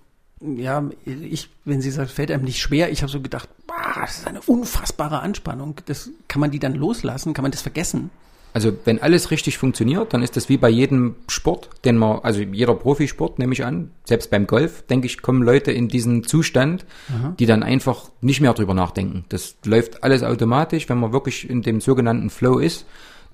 [0.45, 4.19] ja, ich, wenn sie sagt, fällt einem nicht schwer, ich habe so gedacht, boah, das
[4.19, 5.77] ist eine unfassbare Anspannung.
[5.87, 8.11] Das kann man die dann loslassen, kann man das vergessen?
[8.53, 12.41] Also wenn alles richtig funktioniert, dann ist das wie bei jedem Sport, den man, also
[12.41, 16.85] jeder Profisport nehme ich an, selbst beim Golf, denke ich, kommen Leute in diesen Zustand,
[17.09, 17.35] Aha.
[17.38, 19.25] die dann einfach nicht mehr drüber nachdenken.
[19.31, 22.85] Das läuft alles automatisch, wenn man wirklich in dem sogenannten Flow ist.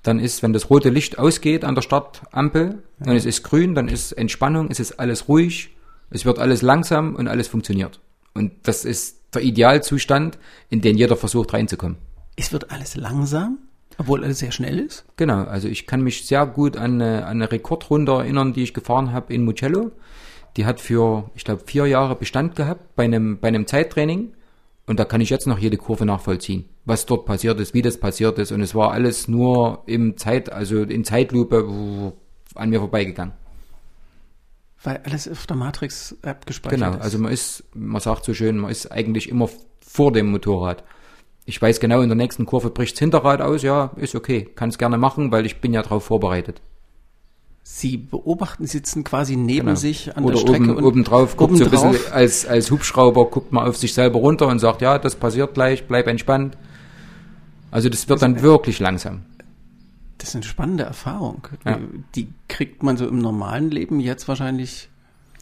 [0.03, 3.11] Dann ist, wenn das rote Licht ausgeht an der Startampel ja.
[3.11, 5.75] und es ist grün, dann ist Entspannung, es ist alles ruhig,
[6.09, 7.99] es wird alles langsam und alles funktioniert.
[8.33, 11.97] Und das ist der Idealzustand, in den jeder versucht reinzukommen.
[12.37, 13.57] Es wird alles langsam?
[13.99, 15.03] Obwohl alles sehr schnell ist?
[15.17, 18.73] Genau, also ich kann mich sehr gut an eine, an eine Rekordrunde erinnern, die ich
[18.73, 19.91] gefahren habe in Mugello.
[20.55, 24.33] Die hat für, ich glaube, vier Jahre Bestand gehabt bei einem, bei einem Zeittraining.
[24.87, 27.99] Und da kann ich jetzt noch jede Kurve nachvollziehen, was dort passiert ist, wie das
[27.99, 28.53] passiert ist.
[28.53, 32.13] Und es war alles nur im Zeit, also in Zeitlupe
[32.55, 33.33] an mir vorbeigegangen.
[34.81, 36.93] Weil alles auf der Matrix abgespeichert genau, ist.
[36.93, 39.49] Genau, also man ist, man sagt so schön, man ist eigentlich immer
[39.81, 40.85] vor dem Motorrad
[41.49, 44.69] ich weiß genau, in der nächsten Kurve bricht das Hinterrad aus, ja, ist okay, kann
[44.69, 46.61] es gerne machen, weil ich bin ja darauf vorbereitet.
[47.63, 49.75] Sie beobachten, sitzen quasi neben genau.
[49.75, 50.63] sich an Oder der Strecke.
[50.63, 53.77] Oben, und oben drauf, guckt oben so ein bisschen als, als Hubschrauber, guckt man auf
[53.77, 56.55] sich selber runter und sagt, ja, das passiert gleich, bleib entspannt.
[57.71, 59.21] Also das wird das dann wirklich langsam.
[60.19, 61.47] Das ist eine spannende Erfahrung.
[61.65, 61.79] Ja.
[62.13, 64.89] Die kriegt man so im normalen Leben jetzt wahrscheinlich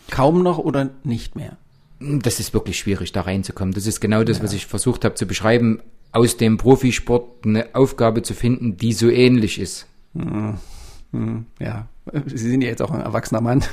[0.10, 1.58] kaum noch oder nicht mehr.
[2.00, 3.74] Das ist wirklich schwierig, da reinzukommen.
[3.74, 4.43] Das ist genau das, ja.
[4.43, 9.10] was ich versucht habe zu beschreiben aus dem Profisport eine Aufgabe zu finden, die so
[9.10, 9.88] ähnlich ist.
[10.13, 10.56] Hm.
[11.12, 11.46] Hm.
[11.60, 11.88] Ja,
[12.26, 13.63] Sie sind ja jetzt auch ein erwachsener Mann.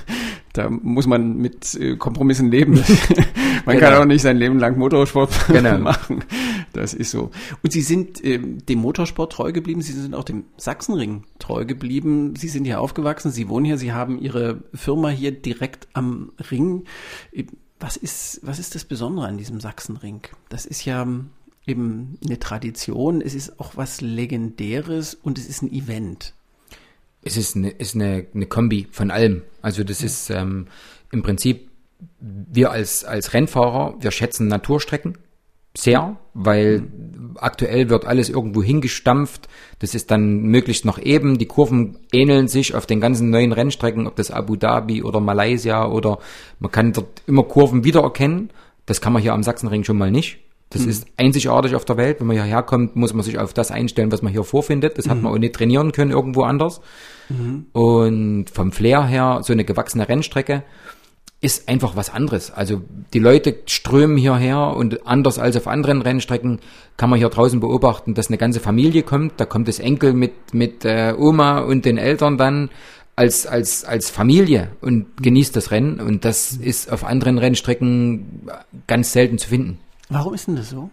[0.52, 2.74] Da muss man mit äh, Kompromissen leben.
[3.66, 3.90] man genau.
[3.90, 5.78] kann auch nicht sein Leben lang Motorsport genau.
[5.78, 6.24] machen.
[6.72, 7.30] Das ist so.
[7.62, 9.82] Und Sie sind ähm, dem Motorsport treu geblieben.
[9.82, 12.34] Sie sind auch dem Sachsenring treu geblieben.
[12.36, 13.32] Sie sind hier aufgewachsen.
[13.32, 13.78] Sie wohnen hier.
[13.78, 16.84] Sie haben Ihre Firma hier direkt am Ring.
[17.80, 20.20] Was ist, was ist das Besondere an diesem Sachsenring?
[20.48, 21.06] Das ist ja
[21.66, 26.34] eben eine Tradition, es ist auch was Legendäres und es ist ein Event.
[27.22, 29.42] Es ist eine, ist eine, eine Kombi von allem.
[29.62, 30.06] Also das ja.
[30.06, 30.66] ist ähm,
[31.10, 31.70] im Prinzip,
[32.20, 35.16] wir als, als Rennfahrer, wir schätzen Naturstrecken
[35.76, 37.36] sehr, weil mhm.
[37.36, 39.48] aktuell wird alles irgendwo hingestampft.
[39.80, 41.38] Das ist dann möglichst noch eben.
[41.38, 45.86] Die Kurven ähneln sich auf den ganzen neuen Rennstrecken, ob das Abu Dhabi oder Malaysia
[45.86, 46.18] oder
[46.60, 48.50] man kann dort immer Kurven wiedererkennen.
[48.86, 50.38] Das kann man hier am Sachsenring schon mal nicht.
[50.70, 50.90] Das mhm.
[50.90, 52.20] ist einzigartig auf der Welt.
[52.20, 54.98] Wenn man hierher kommt, muss man sich auf das einstellen, was man hier vorfindet.
[54.98, 55.10] Das mhm.
[55.10, 56.80] hat man auch nicht trainieren können irgendwo anders.
[57.28, 57.66] Mhm.
[57.72, 60.64] Und vom Flair her, so eine gewachsene Rennstrecke
[61.44, 62.50] ist einfach was anderes.
[62.50, 62.80] Also
[63.12, 66.60] die Leute strömen hierher und anders als auf anderen Rennstrecken
[66.96, 69.34] kann man hier draußen beobachten, dass eine ganze Familie kommt.
[69.36, 72.70] Da kommt das Enkel mit, mit äh, Oma und den Eltern dann
[73.14, 76.00] als, als, als Familie und genießt das Rennen.
[76.00, 78.48] Und das ist auf anderen Rennstrecken
[78.86, 79.78] ganz selten zu finden.
[80.14, 80.90] Warum ist denn das so?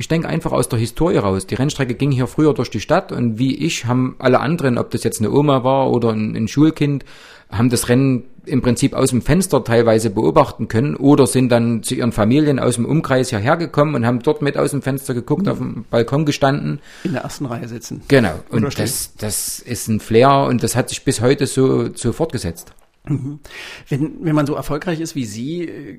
[0.00, 1.48] Ich denke einfach aus der Historie raus.
[1.48, 4.92] Die Rennstrecke ging hier früher durch die Stadt und wie ich haben alle anderen, ob
[4.92, 7.04] das jetzt eine Oma war oder ein, ein Schulkind,
[7.50, 11.96] haben das Rennen im Prinzip aus dem Fenster teilweise beobachten können oder sind dann zu
[11.96, 15.46] ihren Familien aus dem Umkreis hierher gekommen und haben dort mit aus dem Fenster geguckt,
[15.46, 15.48] mhm.
[15.48, 16.78] auf dem Balkon gestanden.
[17.02, 18.02] In der ersten Reihe sitzen.
[18.06, 18.34] Genau.
[18.50, 22.72] Und das, das ist ein Flair und das hat sich bis heute so, so fortgesetzt.
[23.04, 23.40] Mhm.
[23.88, 25.98] Wenn, wenn man so erfolgreich ist wie Sie, äh,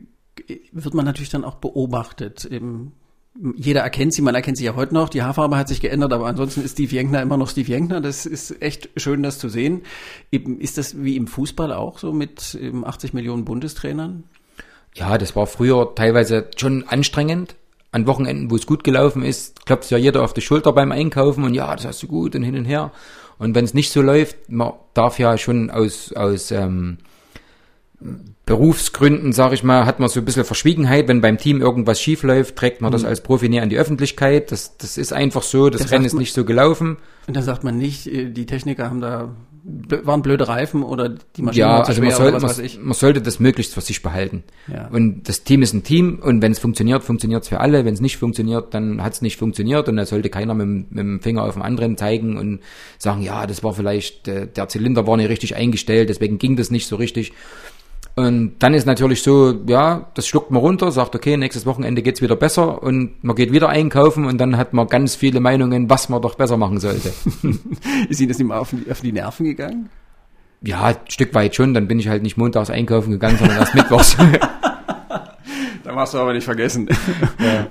[0.71, 2.49] wird man natürlich dann auch beobachtet.
[3.55, 5.09] Jeder erkennt sie, man erkennt sie ja heute noch.
[5.09, 8.01] Die Haarfarbe hat sich geändert, aber ansonsten ist Steve Jenkner immer noch Steve Jenkner.
[8.01, 9.83] Das ist echt schön, das zu sehen.
[10.31, 14.23] Ist das wie im Fußball auch so mit 80 Millionen Bundestrainern?
[14.95, 17.55] Ja, das war früher teilweise schon anstrengend.
[17.91, 21.43] An Wochenenden, wo es gut gelaufen ist, klopft ja jeder auf die Schulter beim Einkaufen
[21.43, 22.91] und ja, das hast du gut und hin und her.
[23.39, 26.99] Und wenn es nicht so läuft, man darf ja schon aus, aus ähm,
[28.45, 31.07] Berufsgründen, sage ich mal, hat man so ein bisschen Verschwiegenheit.
[31.07, 33.09] Wenn beim Team irgendwas schief läuft, trägt man das mhm.
[33.09, 34.51] als Profi näher an die Öffentlichkeit.
[34.51, 36.97] Das, das ist einfach so, das, das Rennen ist nicht so gelaufen.
[37.27, 39.29] Und da sagt man nicht, äh, die Techniker haben da
[39.63, 42.65] waren blöde Reifen oder die Maschine ja, war zu also man, soll, oder was weiß
[42.65, 42.79] ich.
[42.79, 44.43] man sollte das möglichst für sich behalten.
[44.67, 44.87] Ja.
[44.87, 47.85] Und das Team ist ein Team und wenn es funktioniert, funktioniert es für alle.
[47.85, 50.99] Wenn es nicht funktioniert, dann hat es nicht funktioniert und da sollte keiner mit, mit,
[50.99, 52.61] dem Finger auf den anderen zeigen und
[52.97, 56.71] sagen, ja, das war vielleicht, äh, der Zylinder war nicht richtig eingestellt, deswegen ging das
[56.71, 57.33] nicht so richtig.
[58.15, 62.21] Und dann ist natürlich so, ja, das schluckt man runter, sagt, okay, nächstes Wochenende geht's
[62.21, 66.09] wieder besser und man geht wieder einkaufen und dann hat man ganz viele Meinungen, was
[66.09, 67.09] man doch besser machen sollte.
[68.09, 69.89] ist Ihnen das nicht mal auf, auf die Nerven gegangen?
[70.61, 71.73] Ja, ein Stück weit schon.
[71.73, 74.17] Dann bin ich halt nicht montags einkaufen gegangen, sondern erst mittwochs.
[75.83, 76.89] da machst du aber nicht vergessen.
[77.39, 77.67] Ja.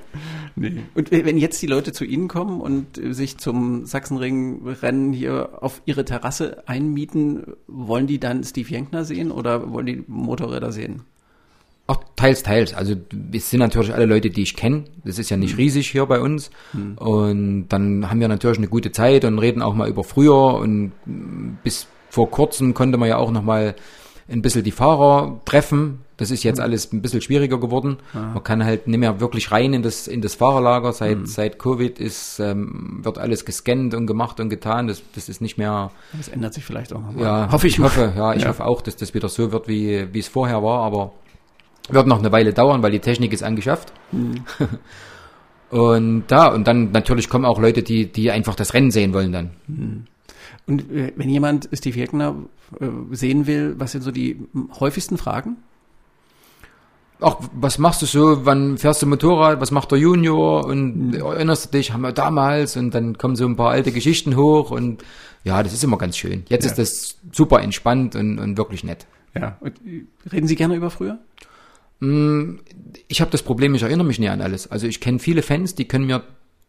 [0.60, 0.82] Nee.
[0.94, 6.04] Und wenn jetzt die Leute zu Ihnen kommen und sich zum Sachsenring-Rennen hier auf ihre
[6.04, 11.02] Terrasse einmieten, wollen die dann Steve Jenkner sehen oder wollen die Motorräder sehen?
[11.86, 12.74] Auch teils, teils.
[12.74, 12.96] Also
[13.32, 14.84] es sind natürlich alle Leute, die ich kenne.
[15.04, 15.60] Das ist ja nicht mhm.
[15.60, 16.50] riesig hier bei uns.
[16.74, 16.98] Mhm.
[16.98, 20.56] Und dann haben wir natürlich eine gute Zeit und reden auch mal über früher.
[20.56, 20.92] Und
[21.62, 23.74] bis vor kurzem konnte man ja auch noch mal
[24.28, 26.00] ein bisschen die Fahrer treffen.
[26.18, 26.64] Das ist jetzt mhm.
[26.64, 27.98] alles ein bisschen schwieriger geworden.
[28.12, 28.32] Aha.
[28.34, 30.92] Man kann halt nicht mehr wirklich rein in das, in das Fahrerlager.
[30.92, 31.26] Seit, mhm.
[31.26, 34.88] seit Covid ist, ähm, wird alles gescannt und gemacht und getan.
[34.88, 35.90] Das, das ist nicht mehr.
[36.16, 37.16] Das ändert sich vielleicht auch noch.
[37.16, 37.78] Ja, hoffe ich.
[37.78, 38.48] hoffe, ja, ich ja.
[38.48, 40.82] hoffe auch, dass das wieder so wird, wie, wie es vorher war.
[40.82, 41.12] Aber
[41.88, 43.92] wird noch eine Weile dauern, weil die Technik ist angeschafft.
[44.12, 44.44] Mhm.
[45.70, 49.32] und da, und dann natürlich kommen auch Leute, die, die einfach das Rennen sehen wollen
[49.32, 49.50] dann.
[49.66, 50.04] Mhm.
[50.68, 52.36] Und äh, wenn jemand Steve Jäckner
[52.78, 54.38] äh, sehen will, was sind so die
[54.78, 55.56] häufigsten Fragen?
[57.20, 58.44] Ach, was machst du so?
[58.44, 59.60] Wann fährst du Motorrad?
[59.60, 60.64] Was macht der Junior?
[60.66, 61.14] Und mhm.
[61.14, 62.76] erinnerst du dich, haben wir damals?
[62.76, 65.02] Und dann kommen so ein paar alte Geschichten hoch und
[65.42, 66.44] ja, das ist immer ganz schön.
[66.48, 66.70] Jetzt ja.
[66.70, 69.06] ist das super entspannt und, und wirklich nett.
[69.34, 69.56] Ja.
[69.60, 71.18] Und äh, reden Sie gerne über früher?
[72.00, 72.56] Mm,
[73.08, 74.70] ich habe das Problem, ich erinnere mich nicht an alles.
[74.70, 76.22] Also ich kenne viele Fans, die können mir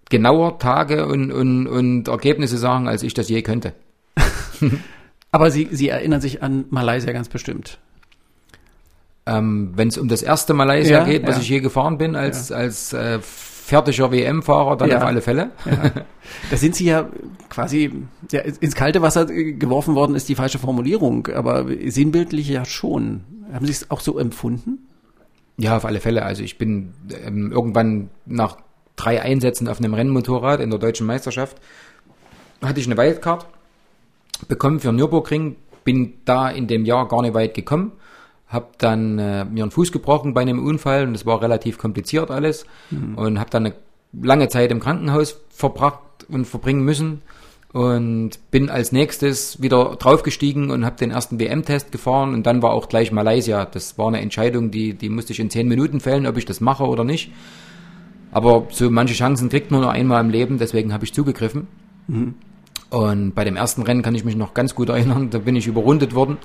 [0.10, 3.74] genauer Tage und, und, und Ergebnisse sagen, als ich das je könnte.
[5.32, 7.80] Aber Sie, Sie erinnern sich an Malaysia ganz bestimmt.
[9.26, 11.42] Ähm, Wenn es um das erste Malaysia ja, geht, was ja.
[11.42, 12.58] ich je gefahren bin, als, ja.
[12.58, 15.52] als äh, fertiger WM-Fahrer, dann auf alle Fälle.
[16.50, 17.10] Da sind Sie ja
[17.50, 17.92] quasi
[18.32, 23.22] ins kalte Wasser geworfen worden, ist die falsche Formulierung, aber sinnbildlich ja schon.
[23.54, 24.88] Haben Sie es auch so empfunden?
[25.58, 26.24] Ja, auf alle Fälle.
[26.24, 26.94] Also ich bin
[27.26, 28.58] ähm, irgendwann nach
[28.96, 31.58] drei Einsätzen auf einem Rennmotorrad in der deutschen Meisterschaft
[32.62, 33.46] hatte ich eine Wildcard
[34.48, 37.92] bekommen für Nürburgring, bin da in dem Jahr gar nicht weit gekommen,
[38.48, 42.32] habe dann äh, mir einen Fuß gebrochen bei einem Unfall und das war relativ kompliziert
[42.32, 43.16] alles mhm.
[43.16, 43.76] und habe dann eine
[44.14, 46.00] lange Zeit im Krankenhaus verbracht
[46.30, 47.22] und verbringen müssen
[47.72, 52.72] und bin als nächstes wieder draufgestiegen und habe den ersten WM-Test gefahren und dann war
[52.72, 53.66] auch gleich Malaysia.
[53.66, 56.62] Das war eine Entscheidung, die, die musste ich in zehn Minuten fällen, ob ich das
[56.62, 57.32] mache oder nicht.
[58.32, 61.68] Aber so manche Chancen kriegt man nur einmal im Leben, deswegen habe ich zugegriffen.
[62.08, 62.36] Mhm.
[62.90, 65.68] Und bei dem ersten Rennen kann ich mich noch ganz gut erinnern, da bin ich
[65.68, 66.38] überrundet worden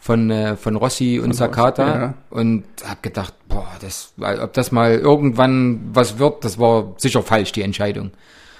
[0.00, 2.14] von, äh, von Rossi und von Sakata Rossi, ja.
[2.30, 7.52] und habe gedacht, boah, das, ob das mal irgendwann was wird, das war sicher falsch,
[7.52, 8.10] die Entscheidung.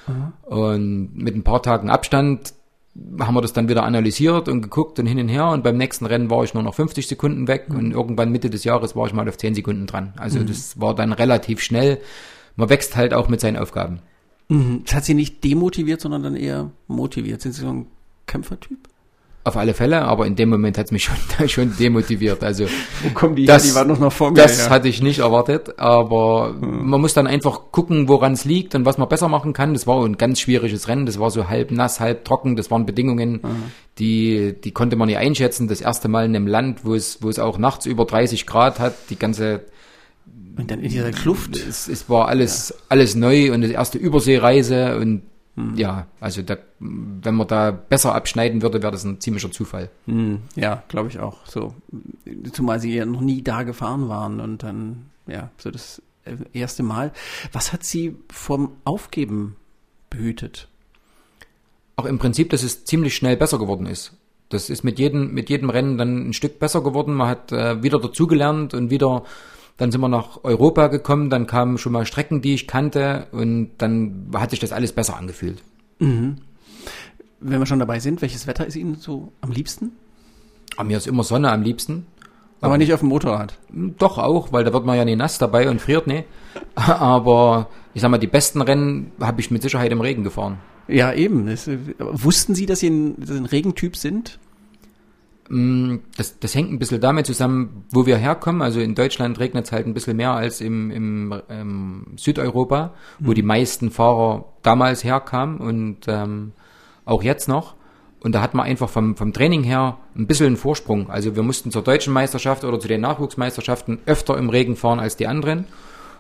[0.07, 0.33] Mhm.
[0.45, 2.55] Und mit ein paar Tagen Abstand
[3.21, 6.05] haben wir das dann wieder analysiert und geguckt und hin und her und beim nächsten
[6.05, 7.77] Rennen war ich nur noch 50 Sekunden weg mhm.
[7.77, 10.13] und irgendwann Mitte des Jahres war ich mal auf 10 Sekunden dran.
[10.19, 10.47] Also mhm.
[10.47, 11.99] das war dann relativ schnell.
[12.57, 14.01] Man wächst halt auch mit seinen Aufgaben.
[14.53, 14.83] Mhm.
[14.85, 17.41] Das hat sie nicht demotiviert, sondern dann eher motiviert.
[17.41, 17.87] Sind Sie so ein
[18.27, 18.79] Kämpfertyp?
[19.45, 21.05] Auf alle Fälle, aber in dem Moment hat es mich
[21.39, 22.45] schon, schon demotiviert.
[22.45, 22.67] Also
[23.03, 23.71] Wo kommen die das, her?
[23.71, 24.37] Die waren noch, noch vor mir.
[24.37, 24.71] Das ja.
[24.71, 26.89] hatte ich nicht erwartet, aber mhm.
[26.89, 29.73] man muss dann einfach gucken, woran es liegt und was man besser machen kann.
[29.73, 31.07] Das war ein ganz schwieriges Rennen.
[31.07, 32.55] Das war so halb nass, halb trocken.
[32.55, 33.63] Das waren Bedingungen, mhm.
[33.99, 35.67] die, die konnte man nicht einschätzen.
[35.67, 38.79] Das erste Mal in einem Land, wo es, wo es auch nachts über 30 Grad
[38.79, 38.95] hat.
[39.11, 39.63] Die ganze
[40.57, 41.57] und dann in dieser Kluft.
[41.57, 42.77] Es, es war alles, ja.
[42.89, 45.23] alles neu und die erste Überseereise und
[45.57, 45.77] hm.
[45.77, 49.91] ja, also da, wenn man da besser abschneiden würde, wäre das ein ziemlicher Zufall.
[50.07, 50.43] Hm.
[50.57, 51.47] Ja, glaube ich auch.
[51.47, 51.75] So,
[52.53, 56.01] zumal sie ja noch nie da gefahren waren und dann, ja, so das
[56.53, 57.13] erste Mal.
[57.53, 59.57] Was hat sie vom Aufgeben
[60.09, 60.69] behütet?
[61.97, 64.17] Auch im Prinzip, dass es ziemlich schnell besser geworden ist.
[64.49, 67.15] Das ist mit jedem, mit jedem Rennen dann ein Stück besser geworden.
[67.15, 69.25] Man hat äh, wieder dazugelernt und wieder
[69.83, 73.73] dann sind wir nach Europa gekommen, dann kamen schon mal Strecken, die ich kannte und
[73.79, 75.61] dann hat sich das alles besser angefühlt.
[75.99, 76.37] Mhm.
[77.41, 79.91] Wenn wir schon dabei sind, welches Wetter ist Ihnen so am liebsten?
[80.77, 82.07] Aber mir ist immer Sonne am liebsten.
[82.61, 83.59] Aber, Aber nicht auf dem Motorrad?
[83.73, 86.27] Doch auch, weil da wird man ja nie nass dabei und friert nicht.
[86.77, 90.59] Aber ich sag mal, die besten Rennen habe ich mit Sicherheit im Regen gefahren.
[90.87, 91.47] Ja, eben.
[91.47, 91.69] Das,
[91.99, 94.39] wussten Sie, dass Sie ein, ein Regentyp sind?
[95.49, 98.63] Mm, das, das hängt ein bisschen damit zusammen, wo wir herkommen.
[98.63, 103.31] Also in Deutschland regnet es halt ein bisschen mehr als im, im ähm, Südeuropa, wo
[103.31, 103.35] mhm.
[103.35, 106.53] die meisten Fahrer damals herkamen und ähm,
[107.05, 107.75] auch jetzt noch.
[108.21, 111.11] Und da hat man einfach vom, vom Training her ein bisschen einen Vorsprung.
[111.11, 115.17] Also wir mussten zur deutschen Meisterschaft oder zu den Nachwuchsmeisterschaften öfter im Regen fahren als
[115.17, 115.67] die anderen.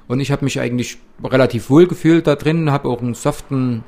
[0.09, 3.85] Und ich habe mich eigentlich relativ wohl gefühlt da drin, habe auch einen soften,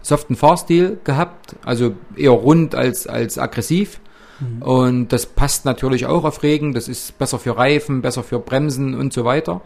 [0.00, 4.00] soften Fahrstil gehabt, also eher rund als, als aggressiv.
[4.40, 4.62] Mhm.
[4.62, 6.72] Und das passt natürlich auch auf Regen.
[6.72, 9.62] Das ist besser für Reifen, besser für Bremsen und so weiter.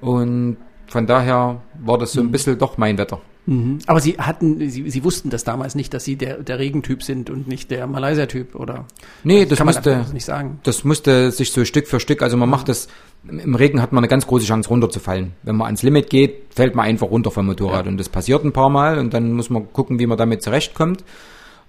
[0.00, 0.56] Und
[0.86, 2.32] von daher war das so ein mhm.
[2.32, 3.20] bisschen doch mein Wetter.
[3.46, 3.78] Mhm.
[3.86, 7.30] Aber Sie hatten, Sie, Sie wussten das damals nicht, dass Sie der, der Regentyp sind
[7.30, 8.86] und nicht der Malaysia-Typ, oder?
[9.24, 10.60] Nee, das, das musste, nicht sagen.
[10.62, 12.88] Das musste sich so Stück für Stück, also man macht das,
[13.26, 15.32] im Regen hat man eine ganz große Chance runterzufallen.
[15.42, 17.90] Wenn man ans Limit geht, fällt man einfach runter vom Motorrad ja.
[17.90, 21.02] und das passiert ein paar Mal und dann muss man gucken, wie man damit zurechtkommt.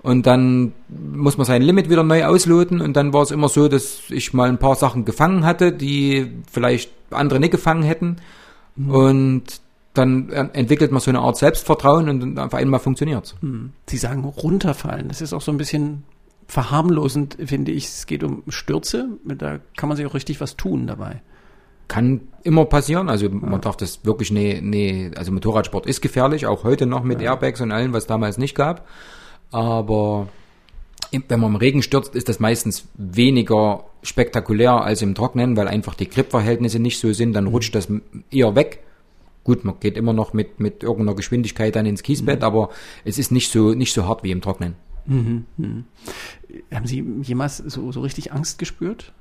[0.04, 3.68] Und dann muss man sein Limit wieder neu ausloten und dann war es immer so,
[3.68, 8.16] dass ich mal ein paar Sachen gefangen hatte, die vielleicht andere nicht gefangen hätten.
[8.76, 8.90] Mhm.
[8.90, 9.44] Und
[9.94, 13.74] dann entwickelt man so eine Art Selbstvertrauen und auf einmal funktioniert mhm.
[13.88, 15.08] Sie sagen runterfallen.
[15.10, 16.04] Das ist auch so ein bisschen
[16.48, 17.86] verharmlosend, finde ich.
[17.86, 19.10] Es geht um Stürze.
[19.24, 21.22] Da kann man sich auch richtig was tun dabei.
[21.88, 23.10] Kann immer passieren.
[23.10, 23.34] Also ja.
[23.34, 27.32] man darf das wirklich nee, nee, also Motorradsport ist gefährlich, auch heute noch mit ja.
[27.32, 28.88] Airbags und allem, was damals nicht gab.
[29.52, 30.28] Aber
[31.12, 35.94] wenn man im Regen stürzt, ist das meistens weniger spektakulär als im Trocknen, weil einfach
[35.94, 37.52] die Gripverhältnisse nicht so sind, dann mhm.
[37.52, 37.88] rutscht das
[38.32, 38.80] eher weg.
[39.44, 42.46] Gut, man geht immer noch mit, mit irgendeiner Geschwindigkeit dann ins Kiesbett, mhm.
[42.46, 42.70] aber
[43.04, 44.76] es ist nicht so, nicht so hart wie im Trocknen.
[45.06, 45.46] Mhm.
[45.58, 45.84] Mhm.
[46.74, 49.12] Haben Sie jemals so, so richtig Angst gespürt?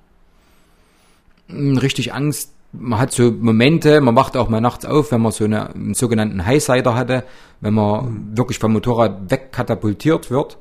[1.48, 2.52] Hm, richtig Angst.
[2.72, 5.94] Man hat so Momente, man wacht auch mal nachts auf, wenn man so eine, einen
[5.94, 7.24] sogenannten Highsider hatte,
[7.60, 8.36] wenn man mhm.
[8.36, 10.58] wirklich vom Motorrad wegkatapultiert wird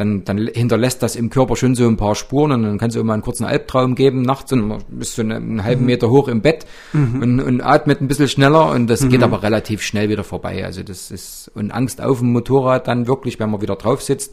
[0.00, 2.96] dann, dann hinterlässt das im Körper schon so ein paar Spuren und dann kann es
[2.96, 5.86] auch mal einen kurzen Albtraum geben nachts und man ist so eine, einen halben mhm.
[5.86, 7.22] Meter hoch im Bett mhm.
[7.22, 9.10] und, und atmet ein bisschen schneller und das mhm.
[9.10, 10.64] geht aber relativ schnell wieder vorbei.
[10.64, 14.32] Also das ist, und Angst auf dem Motorrad dann wirklich, wenn man wieder drauf sitzt.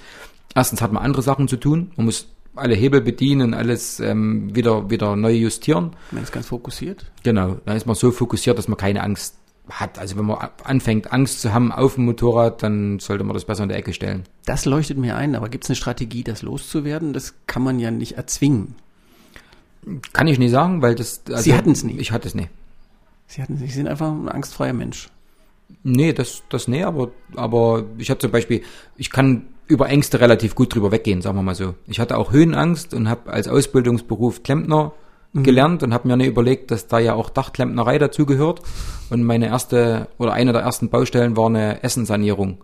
[0.55, 1.91] Erstens hat man andere Sachen zu tun.
[1.97, 2.27] Man muss
[2.57, 5.95] alle Hebel bedienen, alles ähm, wieder, wieder neu justieren.
[6.11, 7.05] Man ist ganz fokussiert.
[7.23, 9.35] Genau, dann ist man so fokussiert, dass man keine Angst
[9.69, 9.99] hat.
[9.99, 13.63] Also wenn man anfängt, Angst zu haben auf dem Motorrad, dann sollte man das besser
[13.63, 14.23] in der Ecke stellen.
[14.45, 17.13] Das leuchtet mir ein, aber gibt es eine Strategie, das loszuwerden?
[17.13, 18.75] Das kann man ja nicht erzwingen.
[20.13, 21.21] Kann ich nicht sagen, weil das.
[21.29, 21.97] Also Sie hatten es nie.
[21.97, 22.49] Ich hatte es nie.
[23.27, 25.09] Sie hatten Sie sind einfach ein angstfreier Mensch.
[25.83, 28.63] Nee, das, das nee, aber, aber ich habe zum Beispiel,
[28.95, 31.75] ich kann über Ängste relativ gut drüber weggehen, sagen wir mal so.
[31.87, 34.93] Ich hatte auch Höhenangst und habe als Ausbildungsberuf Klempner
[35.33, 35.43] mhm.
[35.43, 38.61] gelernt und habe mir nicht überlegt, dass da ja auch Dachklempnerei dazugehört.
[39.09, 42.59] Und meine erste oder eine der ersten Baustellen war eine Essensanierung.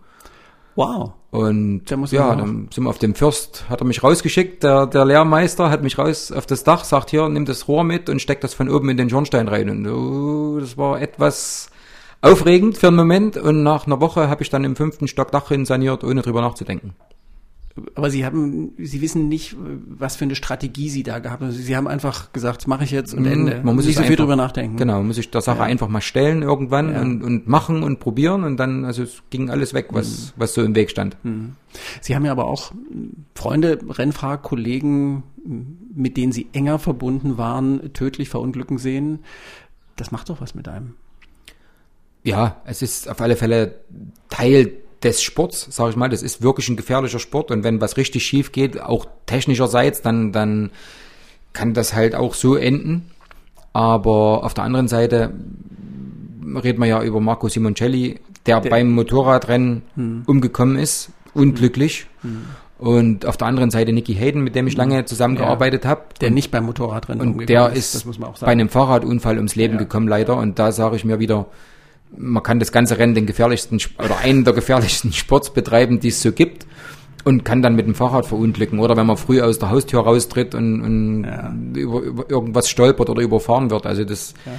[0.76, 1.12] Wow.
[1.30, 5.70] Und ja, dann sind wir auf dem Fürst, hat er mich rausgeschickt, der, der Lehrmeister
[5.70, 8.54] hat mich raus auf das Dach, sagt hier, nimm das Rohr mit und steck das
[8.54, 9.70] von oben in den Schornstein rein.
[9.70, 11.70] Und oh, das war etwas
[12.24, 15.50] aufregend für einen Moment und nach einer Woche habe ich dann im fünften Stock Dach
[15.64, 16.94] saniert, ohne drüber nachzudenken
[17.94, 21.50] aber Sie haben, Sie wissen nicht, was für eine Strategie Sie da gehabt haben.
[21.50, 23.60] Sie haben einfach gesagt, mache ich jetzt und mhm, Ende.
[23.64, 24.76] Man muss nicht so viel drüber nachdenken.
[24.76, 25.64] Genau, man muss sich der Sache ja.
[25.64, 27.00] einfach mal stellen irgendwann ja.
[27.00, 30.32] und, und machen und probieren und dann, also es ging alles weg, was, mhm.
[30.36, 31.16] was so im Weg stand.
[31.24, 31.54] Mhm.
[32.00, 32.72] Sie haben ja aber auch
[33.34, 35.24] Freunde, Rennfahrer, Kollegen,
[35.92, 39.20] mit denen Sie enger verbunden waren, tödlich verunglücken sehen.
[39.96, 40.94] Das macht doch was mit einem.
[42.24, 43.76] Ja, es ist auf alle Fälle
[44.30, 44.72] Teil
[45.02, 48.24] des Sports, sage ich mal, das ist wirklich ein gefährlicher Sport und wenn was richtig
[48.24, 50.70] schief geht, auch technischerseits, dann, dann
[51.52, 53.10] kann das halt auch so enden.
[53.74, 55.34] Aber auf der anderen Seite
[56.62, 60.22] reden wir ja über Marco Simoncelli, der, der beim Motorradrennen hm.
[60.26, 62.06] umgekommen ist, unglücklich.
[62.22, 62.46] Hm.
[62.78, 66.02] Und auf der anderen Seite Nicky Hayden, mit dem ich lange zusammengearbeitet ja, habe.
[66.20, 69.80] Der nicht beim Motorradrennen und der ist, ist bei einem Fahrradunfall ums Leben ja.
[69.80, 70.36] gekommen leider.
[70.36, 71.46] Und da sage ich mir wieder,
[72.16, 76.22] man kann das ganze Rennen den gefährlichsten oder einen der gefährlichsten Sports betreiben, die es
[76.22, 76.66] so gibt
[77.24, 80.54] und kann dann mit dem Fahrrad verunglücken oder wenn man früh aus der Haustür raustritt
[80.54, 81.54] und, und ja.
[81.74, 83.86] über, über, irgendwas stolpert oder überfahren wird.
[83.86, 84.52] Also das ja.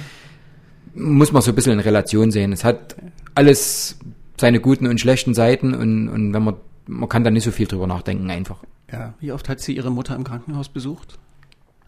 [0.94, 2.52] muss man so ein bisschen in Relation sehen.
[2.52, 2.96] Es hat
[3.34, 3.98] alles
[4.38, 6.54] seine guten und schlechten Seiten und, und wenn man
[6.88, 8.58] man kann da nicht so viel drüber nachdenken einfach.
[8.90, 11.18] Ja, wie oft hat sie ihre Mutter im Krankenhaus besucht?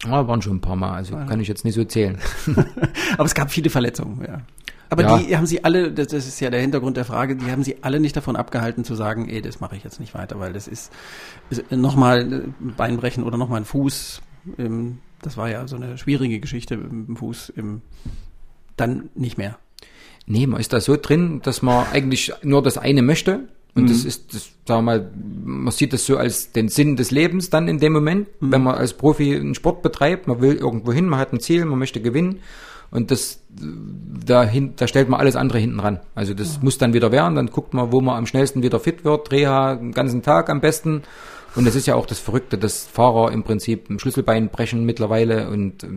[0.05, 2.17] Ja, waren schon ein paar Mal, also kann ich jetzt nicht so zählen.
[3.13, 4.41] Aber es gab viele Verletzungen, ja.
[4.89, 5.17] Aber ja.
[5.19, 7.77] die haben sie alle, das, das, ist ja der Hintergrund der Frage, die haben sie
[7.83, 10.67] alle nicht davon abgehalten zu sagen, ey, das mache ich jetzt nicht weiter, weil das
[10.67, 10.91] ist,
[11.51, 14.21] ist nochmal Beinbrechen oder nochmal ein Fuß.
[14.57, 17.49] Ähm, das war ja so eine schwierige Geschichte mit dem Fuß.
[17.55, 17.81] Im,
[18.77, 19.59] dann nicht mehr.
[20.25, 23.47] Nee, man ist da so drin, dass man eigentlich nur das eine möchte.
[23.75, 23.87] Und mhm.
[23.87, 25.11] das ist, das, sagen wir mal,
[25.43, 28.51] man sieht das so als den Sinn des Lebens dann in dem Moment, mhm.
[28.51, 31.65] wenn man als Profi einen Sport betreibt, man will irgendwo hin, man hat ein Ziel,
[31.65, 32.39] man möchte gewinnen.
[32.91, 35.99] Und das, da, hin, da stellt man alles andere hinten ran.
[36.15, 36.59] Also das ja.
[36.63, 39.75] muss dann wieder werden, dann guckt man, wo man am schnellsten wieder fit wird, Reha
[39.75, 41.03] den ganzen Tag am besten.
[41.55, 45.49] Und das ist ja auch das Verrückte, dass Fahrer im Prinzip ein Schlüsselbein brechen mittlerweile
[45.49, 45.87] und äh,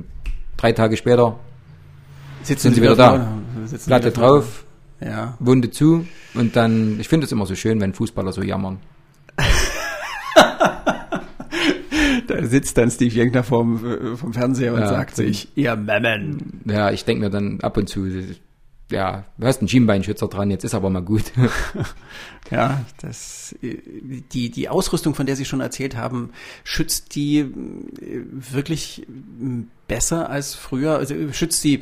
[0.56, 1.38] drei Tage später
[2.42, 3.38] Sitzen sind sie wieder da.
[3.66, 4.64] Sitzen Platte wieder drauf,
[5.00, 5.36] Ja.
[5.38, 8.80] Wunde zu und dann, ich finde es immer so schön, wenn Fußballer so jammern.
[12.26, 16.60] Da sitzt dann Steve Jenkner vom, äh, vom Fernseher und Ja, sagt sich, ihr Memmen.
[16.64, 18.06] Ja, ich denke mir dann ab und zu,
[18.90, 21.24] ja, du hast einen Schienbeinschützer dran, jetzt ist aber mal gut.
[22.50, 23.78] Ja, das, äh,
[24.32, 26.32] die, die Ausrüstung, von der Sie schon erzählt haben,
[26.64, 27.46] schützt die äh,
[28.28, 29.06] wirklich
[29.88, 30.98] besser als früher?
[30.98, 31.80] Also schützt sie,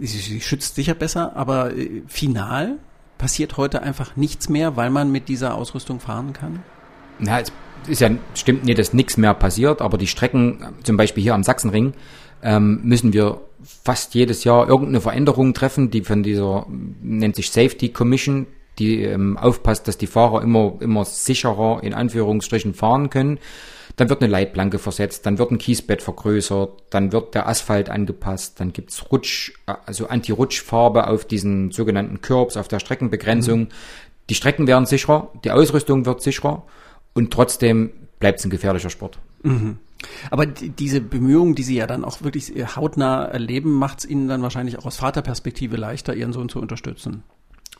[0.00, 1.70] sie, schützt sicher besser, aber
[2.08, 2.78] final
[3.16, 6.64] passiert heute einfach nichts mehr, weil man mit dieser Ausrüstung fahren kann?
[7.20, 7.52] Na, es
[7.86, 11.42] ist ja, stimmt nicht, dass nichts mehr passiert, aber die Strecken, zum Beispiel hier am
[11.42, 11.94] Sachsenring,
[12.42, 16.66] ähm, müssen wir fast jedes Jahr irgendeine Veränderung treffen, die von dieser,
[17.02, 18.46] nennt sich Safety Commission,
[18.78, 23.38] die ähm, aufpasst, dass die Fahrer immer, immer sicherer in Anführungsstrichen fahren können.
[23.96, 28.60] Dann wird eine Leitplanke versetzt, dann wird ein Kiesbett vergrößert, dann wird der Asphalt angepasst,
[28.60, 33.68] dann gibt's Rutsch, also Anti-Rutschfarbe auf diesen sogenannten Curbs, auf der Streckenbegrenzung.
[34.30, 36.62] Die Strecken werden sicherer, die Ausrüstung wird sicherer
[37.18, 37.90] und trotzdem
[38.20, 39.18] bleibt es ein gefährlicher Sport.
[40.30, 44.28] Aber die, diese Bemühungen, die Sie ja dann auch wirklich hautnah erleben, macht es Ihnen
[44.28, 47.24] dann wahrscheinlich auch aus Vaterperspektive leichter, Ihren Sohn zu unterstützen.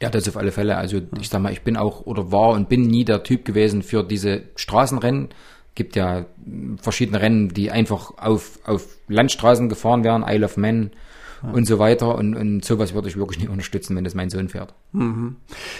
[0.02, 0.76] Ja, das auf alle Fälle.
[0.76, 3.84] Also ich sag mal, ich bin auch oder war und bin nie der Typ gewesen
[3.84, 5.28] für diese Straßenrennen.
[5.76, 6.26] Gibt ja
[6.82, 10.90] verschiedene Rennen, die einfach auf, auf Landstraßen gefahren werden, Isle of Man
[11.52, 12.16] und so weiter.
[12.16, 14.74] Und, und sowas würde ich wirklich nicht unterstützen, wenn das mein Sohn fährt.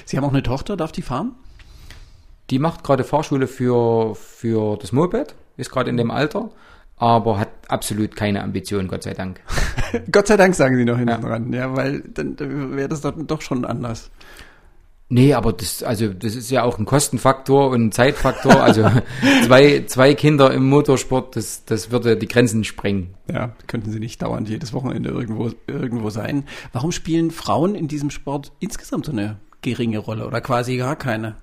[0.04, 1.34] Sie haben auch eine Tochter, darf die fahren?
[2.50, 6.50] Die macht gerade Fahrschule für, für das Moped, ist gerade in dem Alter,
[6.96, 9.40] aber hat absolut keine Ambition, Gott sei Dank.
[10.12, 11.18] Gott sei Dank sagen Sie noch hinten Ja.
[11.28, 14.10] dran, ja, weil dann dann wäre das doch, doch schon anders.
[15.10, 18.62] Nee, aber das, also das ist ja auch ein Kostenfaktor und ein Zeitfaktor.
[18.62, 18.90] Also
[19.46, 23.14] zwei, zwei Kinder im Motorsport, das, das würde die Grenzen sprengen.
[23.32, 26.44] Ja, könnten Sie nicht dauernd jedes Wochenende irgendwo, irgendwo sein.
[26.74, 31.36] Warum spielen Frauen in diesem Sport insgesamt so eine geringe Rolle oder quasi gar keine?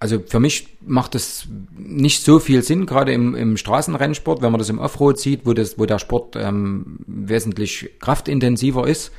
[0.00, 4.60] Also für mich macht es nicht so viel Sinn, gerade im, im Straßenrennsport, wenn man
[4.60, 9.10] das im Offroad sieht, wo, das, wo der Sport ähm, wesentlich kraftintensiver ist,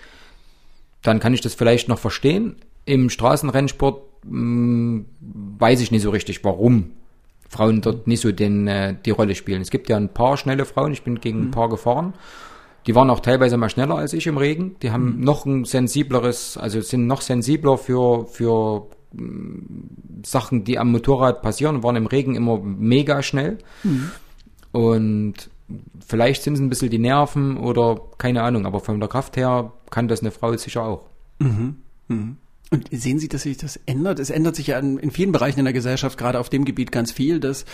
[1.02, 2.56] dann kann ich das vielleicht noch verstehen.
[2.86, 6.92] Im Straßenrennsport mh, weiß ich nicht so richtig, warum
[7.50, 9.62] Frauen dort nicht so den, äh, die Rolle spielen.
[9.62, 12.14] Es gibt ja ein paar schnelle Frauen, ich bin gegen ein paar gefahren.
[12.88, 14.78] Die waren auch teilweise mal schneller als ich im Regen.
[14.82, 18.88] Die haben noch ein sensibleres, also sind noch sensibler für, für
[20.24, 23.58] Sachen, die am Motorrad passieren, waren im Regen immer mega schnell.
[24.72, 25.34] Und
[26.06, 29.74] vielleicht sind es ein bisschen die Nerven oder keine Ahnung, aber von der Kraft her
[29.90, 31.06] kann das eine Frau sicher auch.
[32.72, 34.20] Und sehen Sie, dass sich das ändert?
[34.20, 37.12] Es ändert sich ja in vielen Bereichen in der Gesellschaft, gerade auf dem Gebiet ganz
[37.12, 37.66] viel, dass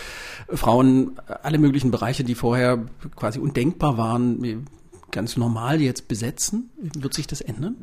[0.47, 2.85] Frauen alle möglichen Bereiche, die vorher
[3.17, 4.67] quasi undenkbar waren,
[5.11, 6.69] ganz normal jetzt besetzen.
[6.77, 7.75] Wird sich das ändern?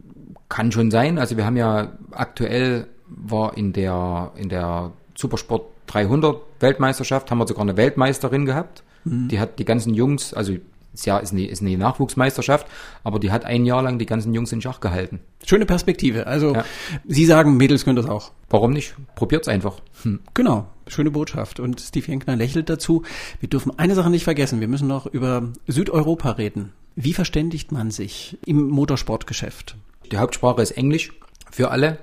[0.48, 1.18] Kann schon sein.
[1.18, 2.86] Also wir haben ja aktuell
[3.16, 8.82] war in der in der Supersport 300 Weltmeisterschaft haben wir sogar eine Weltmeisterin gehabt.
[9.04, 10.54] Die hat die ganzen Jungs, also
[10.94, 12.66] ist ja ist eine, ist eine Nachwuchsmeisterschaft,
[13.02, 15.20] aber die hat ein Jahr lang die ganzen Jungs in Schach gehalten.
[15.44, 16.26] Schöne Perspektive.
[16.26, 16.64] Also Ja.
[17.06, 18.30] Sie sagen, Mädels können das auch.
[18.50, 18.94] Warum nicht?
[19.14, 19.80] Probiert's einfach.
[20.02, 20.20] Hm.
[20.34, 21.60] Genau, schöne Botschaft.
[21.60, 23.02] Und Steve Jenkner lächelt dazu.
[23.40, 24.60] Wir dürfen eine Sache nicht vergessen.
[24.60, 26.72] Wir müssen noch über Südeuropa reden.
[26.94, 29.76] Wie verständigt man sich im Motorsportgeschäft?
[30.10, 31.12] Die Hauptsprache ist Englisch
[31.50, 31.98] für alle.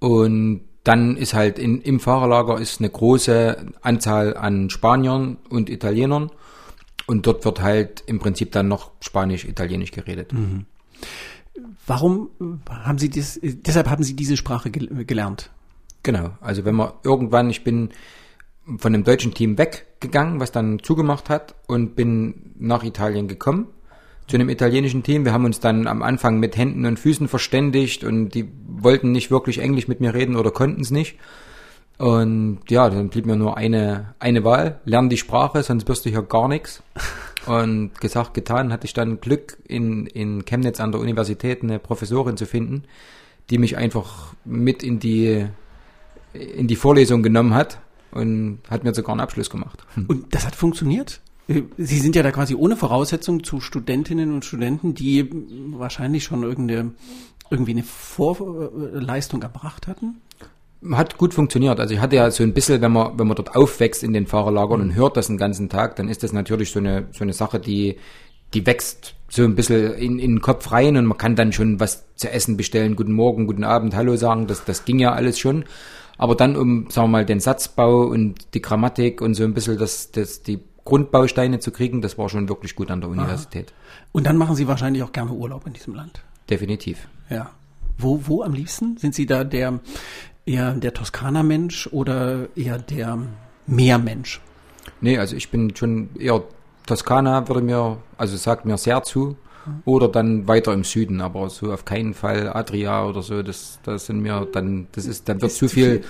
[0.00, 6.30] Und dann ist halt in, im Fahrerlager ist eine große Anzahl an Spaniern und Italienern.
[7.06, 10.32] Und dort wird halt im Prinzip dann noch Spanisch, Italienisch geredet.
[11.86, 15.50] Warum äh, haben Sie das, deshalb haben Sie diese Sprache gel gelernt?
[16.02, 16.30] Genau.
[16.40, 17.90] Also wenn man irgendwann, ich bin
[18.78, 23.66] von dem deutschen Team weggegangen, was dann zugemacht hat und bin nach Italien gekommen
[24.30, 25.24] zu einem italienischen Team.
[25.24, 29.30] Wir haben uns dann am Anfang mit Händen und Füßen verständigt und die wollten nicht
[29.30, 31.16] wirklich Englisch mit mir reden oder konnten es nicht.
[31.98, 36.10] Und ja, dann blieb mir nur eine, eine Wahl, lern die Sprache, sonst wirst du
[36.10, 36.82] hier gar nichts.
[37.46, 42.36] Und gesagt, getan, hatte ich dann Glück, in, in Chemnitz an der Universität eine Professorin
[42.36, 42.84] zu finden,
[43.48, 45.46] die mich einfach mit in die,
[46.34, 49.86] in die Vorlesung genommen hat und hat mir sogar einen Abschluss gemacht.
[50.06, 51.22] Und das hat funktioniert?
[51.76, 55.28] Sie sind ja da quasi ohne Voraussetzung zu Studentinnen und Studenten, die
[55.72, 56.92] wahrscheinlich schon irgendeine,
[57.50, 60.20] irgendwie eine Vorleistung erbracht hatten?
[60.92, 61.80] Hat gut funktioniert.
[61.80, 64.26] Also ich hatte ja so ein bisschen, wenn man, wenn man dort aufwächst in den
[64.26, 67.32] Fahrerlagern und hört das den ganzen Tag, dann ist das natürlich so eine, so eine
[67.32, 67.96] Sache, die,
[68.54, 71.80] die wächst so ein bisschen in, in den Kopf rein und man kann dann schon
[71.80, 75.38] was zu essen bestellen, guten Morgen, guten Abend, Hallo sagen, das, das ging ja alles
[75.38, 75.64] schon.
[76.16, 79.78] Aber dann um, sagen wir mal, den Satzbau und die Grammatik und so ein bisschen
[79.78, 80.60] das, das, die
[80.90, 83.72] Grundbausteine zu kriegen, das war schon wirklich gut an der Universität.
[84.10, 86.22] Und dann machen Sie wahrscheinlich auch gerne Urlaub in diesem Land.
[86.50, 87.06] Definitiv.
[87.28, 87.50] Ja.
[87.96, 88.96] Wo, wo am liebsten?
[88.96, 89.78] Sind Sie da der
[90.46, 93.18] eher der Toskana-Mensch oder eher der
[93.66, 94.40] Meermensch?
[95.00, 96.42] Nee, also ich bin schon eher
[96.86, 99.36] Toskana würde mir, also sagt mir sehr zu.
[99.84, 104.06] Oder dann weiter im Süden, aber so auf keinen Fall Adria oder so, das, das
[104.06, 106.02] sind mir dann, das ist, dann wird Ist zu zu viel.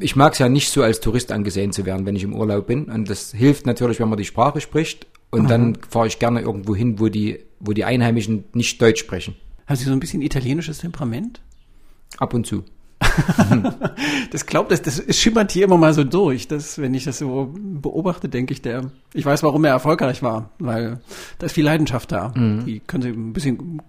[0.00, 2.66] Ich mag es ja nicht so als Tourist angesehen zu werden, wenn ich im Urlaub
[2.66, 2.84] bin.
[2.86, 5.06] Und das hilft natürlich, wenn man die Sprache spricht.
[5.30, 9.36] Und dann fahre ich gerne irgendwo hin, wo die, wo die Einheimischen nicht Deutsch sprechen.
[9.66, 11.40] Haben Sie so ein bisschen italienisches Temperament?
[12.16, 12.64] Ab und zu.
[14.30, 16.48] Das glaubt, das, das schimmert hier immer mal so durch.
[16.48, 20.50] Das, wenn ich das so beobachte, denke ich, der, ich weiß, warum er erfolgreich war,
[20.58, 21.00] weil
[21.38, 22.32] da ist viel Leidenschaft da.
[22.66, 23.80] Die können Sie ein bisschen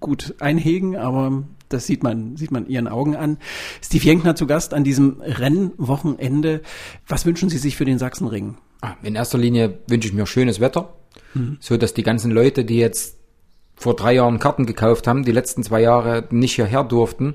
[0.00, 3.38] gut einhegen, aber das sieht man, sieht man Ihren Augen an.
[3.82, 6.62] Steve Jenkner zu Gast an diesem Rennwochenende.
[7.08, 8.56] Was wünschen Sie sich für den Sachsenring?
[8.80, 10.94] Ah, In erster Linie wünsche ich mir schönes Wetter,
[11.60, 13.16] so dass die ganzen Leute, die jetzt
[13.76, 17.34] vor drei Jahren Karten gekauft haben, die letzten zwei Jahre nicht hierher durften,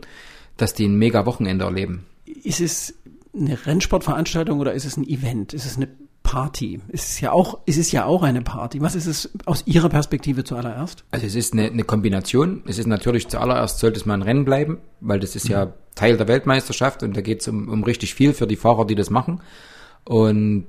[0.58, 2.06] dass die ein mega Wochenende erleben.
[2.26, 2.94] Ist es
[3.36, 5.54] eine Rennsportveranstaltung oder ist es ein Event?
[5.54, 5.90] Ist es eine
[6.30, 6.80] Party?
[6.90, 8.82] Ist es ja auch, ist es ja auch eine Party.
[8.82, 11.04] Was ist es aus Ihrer Perspektive zuallererst?
[11.10, 12.62] Also es ist eine, eine Kombination.
[12.68, 16.18] Es ist natürlich zuallererst sollte es mal ein Rennen bleiben, weil das ist ja Teil
[16.18, 19.10] der Weltmeisterschaft und da geht es um, um richtig viel für die Fahrer, die das
[19.10, 19.42] machen.
[20.06, 20.68] Und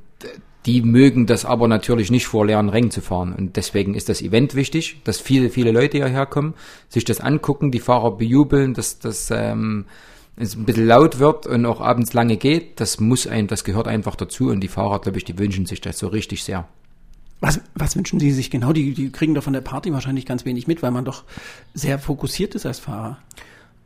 [0.65, 3.35] die mögen das aber natürlich nicht vor leeren Rängen zu fahren.
[3.35, 6.55] Und deswegen ist das Event wichtig, dass viele, viele Leute hierher kommen,
[6.89, 9.85] sich das angucken, die Fahrer bejubeln, dass das ähm,
[10.41, 12.81] es ein bisschen laut wird und auch abends lange geht.
[12.81, 14.49] Das muss ein, das gehört einfach dazu.
[14.49, 16.67] Und die Fahrer, glaube ich, die wünschen sich das so richtig sehr.
[17.41, 18.73] Was, was wünschen Sie sich genau?
[18.73, 21.25] Die, die kriegen doch von der Party wahrscheinlich ganz wenig mit, weil man doch
[21.73, 23.19] sehr fokussiert ist als Fahrer.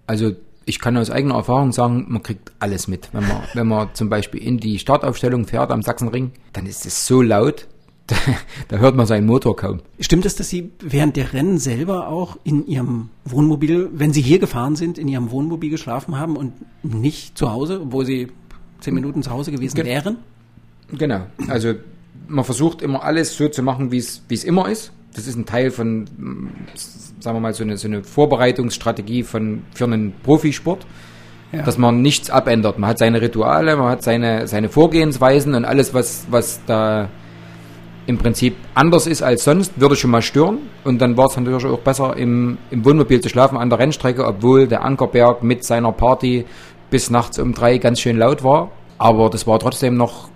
[0.07, 0.33] Also
[0.67, 3.11] ich kann aus eigener Erfahrung sagen, man kriegt alles mit.
[3.13, 7.07] Wenn man, wenn man zum Beispiel in die Startaufstellung fährt am Sachsenring, dann ist es
[7.07, 7.69] so laut,
[8.07, 8.17] da,
[8.69, 9.81] da hört man seinen Motor kaum.
[10.01, 14.39] Stimmt es, dass Sie während der Rennen selber auch in Ihrem Wohnmobil, wenn Sie hier
[14.39, 16.53] gefahren sind, in Ihrem Wohnmobil geschlafen haben und
[16.83, 18.29] nicht zu Hause, obwohl Sie
[18.81, 20.19] zehn Minuten zu Hause gewesen Ge- wären?
[20.93, 21.23] Genau.
[21.49, 21.75] Also
[22.29, 24.93] man versucht immer alles so zu machen, wie es immer ist.
[25.15, 26.07] Das ist ein Teil von,
[27.21, 30.87] sagen wir mal, so eine, so eine Vorbereitungsstrategie von, für einen Profisport.
[31.53, 31.63] Ja.
[31.63, 32.81] dass man nichts abändert.
[32.81, 37.11] Man hat seine Rituale, man hat seine, seine Vorgehensweisen und alles, was, was da
[38.07, 40.59] im Prinzip anders ist als sonst, würde schon mal stören.
[40.85, 44.27] Und dann war es natürlich auch besser, im, im Wohnmobil zu schlafen an der Rennstrecke,
[44.27, 46.45] obwohl der Ankerberg mit seiner Party
[46.91, 48.71] bis nachts um drei ganz schön laut war.
[48.99, 50.29] Aber das war trotzdem noch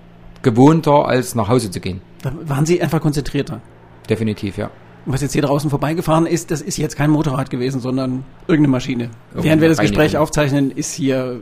[0.43, 2.01] gewohnter, als nach Hause zu gehen.
[2.23, 3.61] Da waren Sie einfach konzentrierter.
[4.09, 4.71] Definitiv, ja.
[5.11, 9.05] Was jetzt hier draußen vorbeigefahren ist, das ist jetzt kein Motorrad gewesen, sondern irgendeine Maschine.
[9.05, 9.97] Irgendeine Während wir das Reinigung.
[9.97, 11.41] Gespräch aufzeichnen, ist hier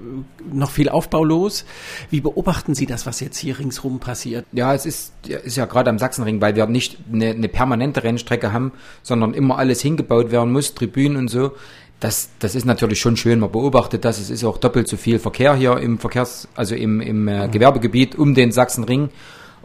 [0.53, 1.65] noch viel Aufbau los.
[2.09, 4.47] Wie beobachten Sie das, was jetzt hier ringsrum passiert?
[4.53, 8.05] Ja, es ist, ja, ist ja gerade am Sachsenring, weil wir nicht eine, eine permanente
[8.05, 8.71] Rennstrecke haben,
[9.03, 11.51] sondern immer alles hingebaut werden muss, Tribünen und so.
[11.99, 13.41] Das, das ist natürlich schon schön.
[13.41, 14.21] Man beobachtet das.
[14.21, 18.15] Es ist auch doppelt so viel Verkehr hier im Verkehrs-, also im, im äh, Gewerbegebiet
[18.15, 19.09] um den Sachsenring.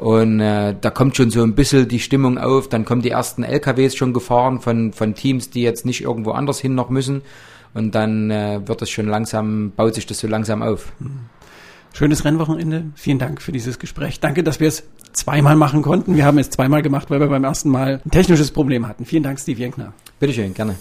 [0.02, 2.68] Und äh, da kommt schon so ein bisschen die Stimmung auf.
[2.68, 6.60] Dann kommen die ersten LKWs schon gefahren von, von Teams, die jetzt nicht irgendwo anders
[6.60, 7.22] hin noch müssen.
[7.76, 10.91] Und dann äh, wird das schon langsam, baut sich das so langsam auf.
[11.93, 12.86] Schönes Rennwochenende.
[12.95, 14.20] Vielen Dank für dieses Gespräch.
[14.20, 16.16] Danke, dass wir es zweimal machen konnten.
[16.16, 19.06] Wir haben es zweimal gemacht, weil wir beim ersten Mal ein technisches Problem hatten.
[19.06, 19.93] Vielen Dank, Steve Jenkner.
[20.20, 20.78] Bitteschön, gerne.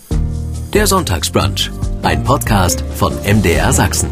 [0.72, 4.08] Der Sonntagsbrunch, ein Podcast von MDR Sachsen.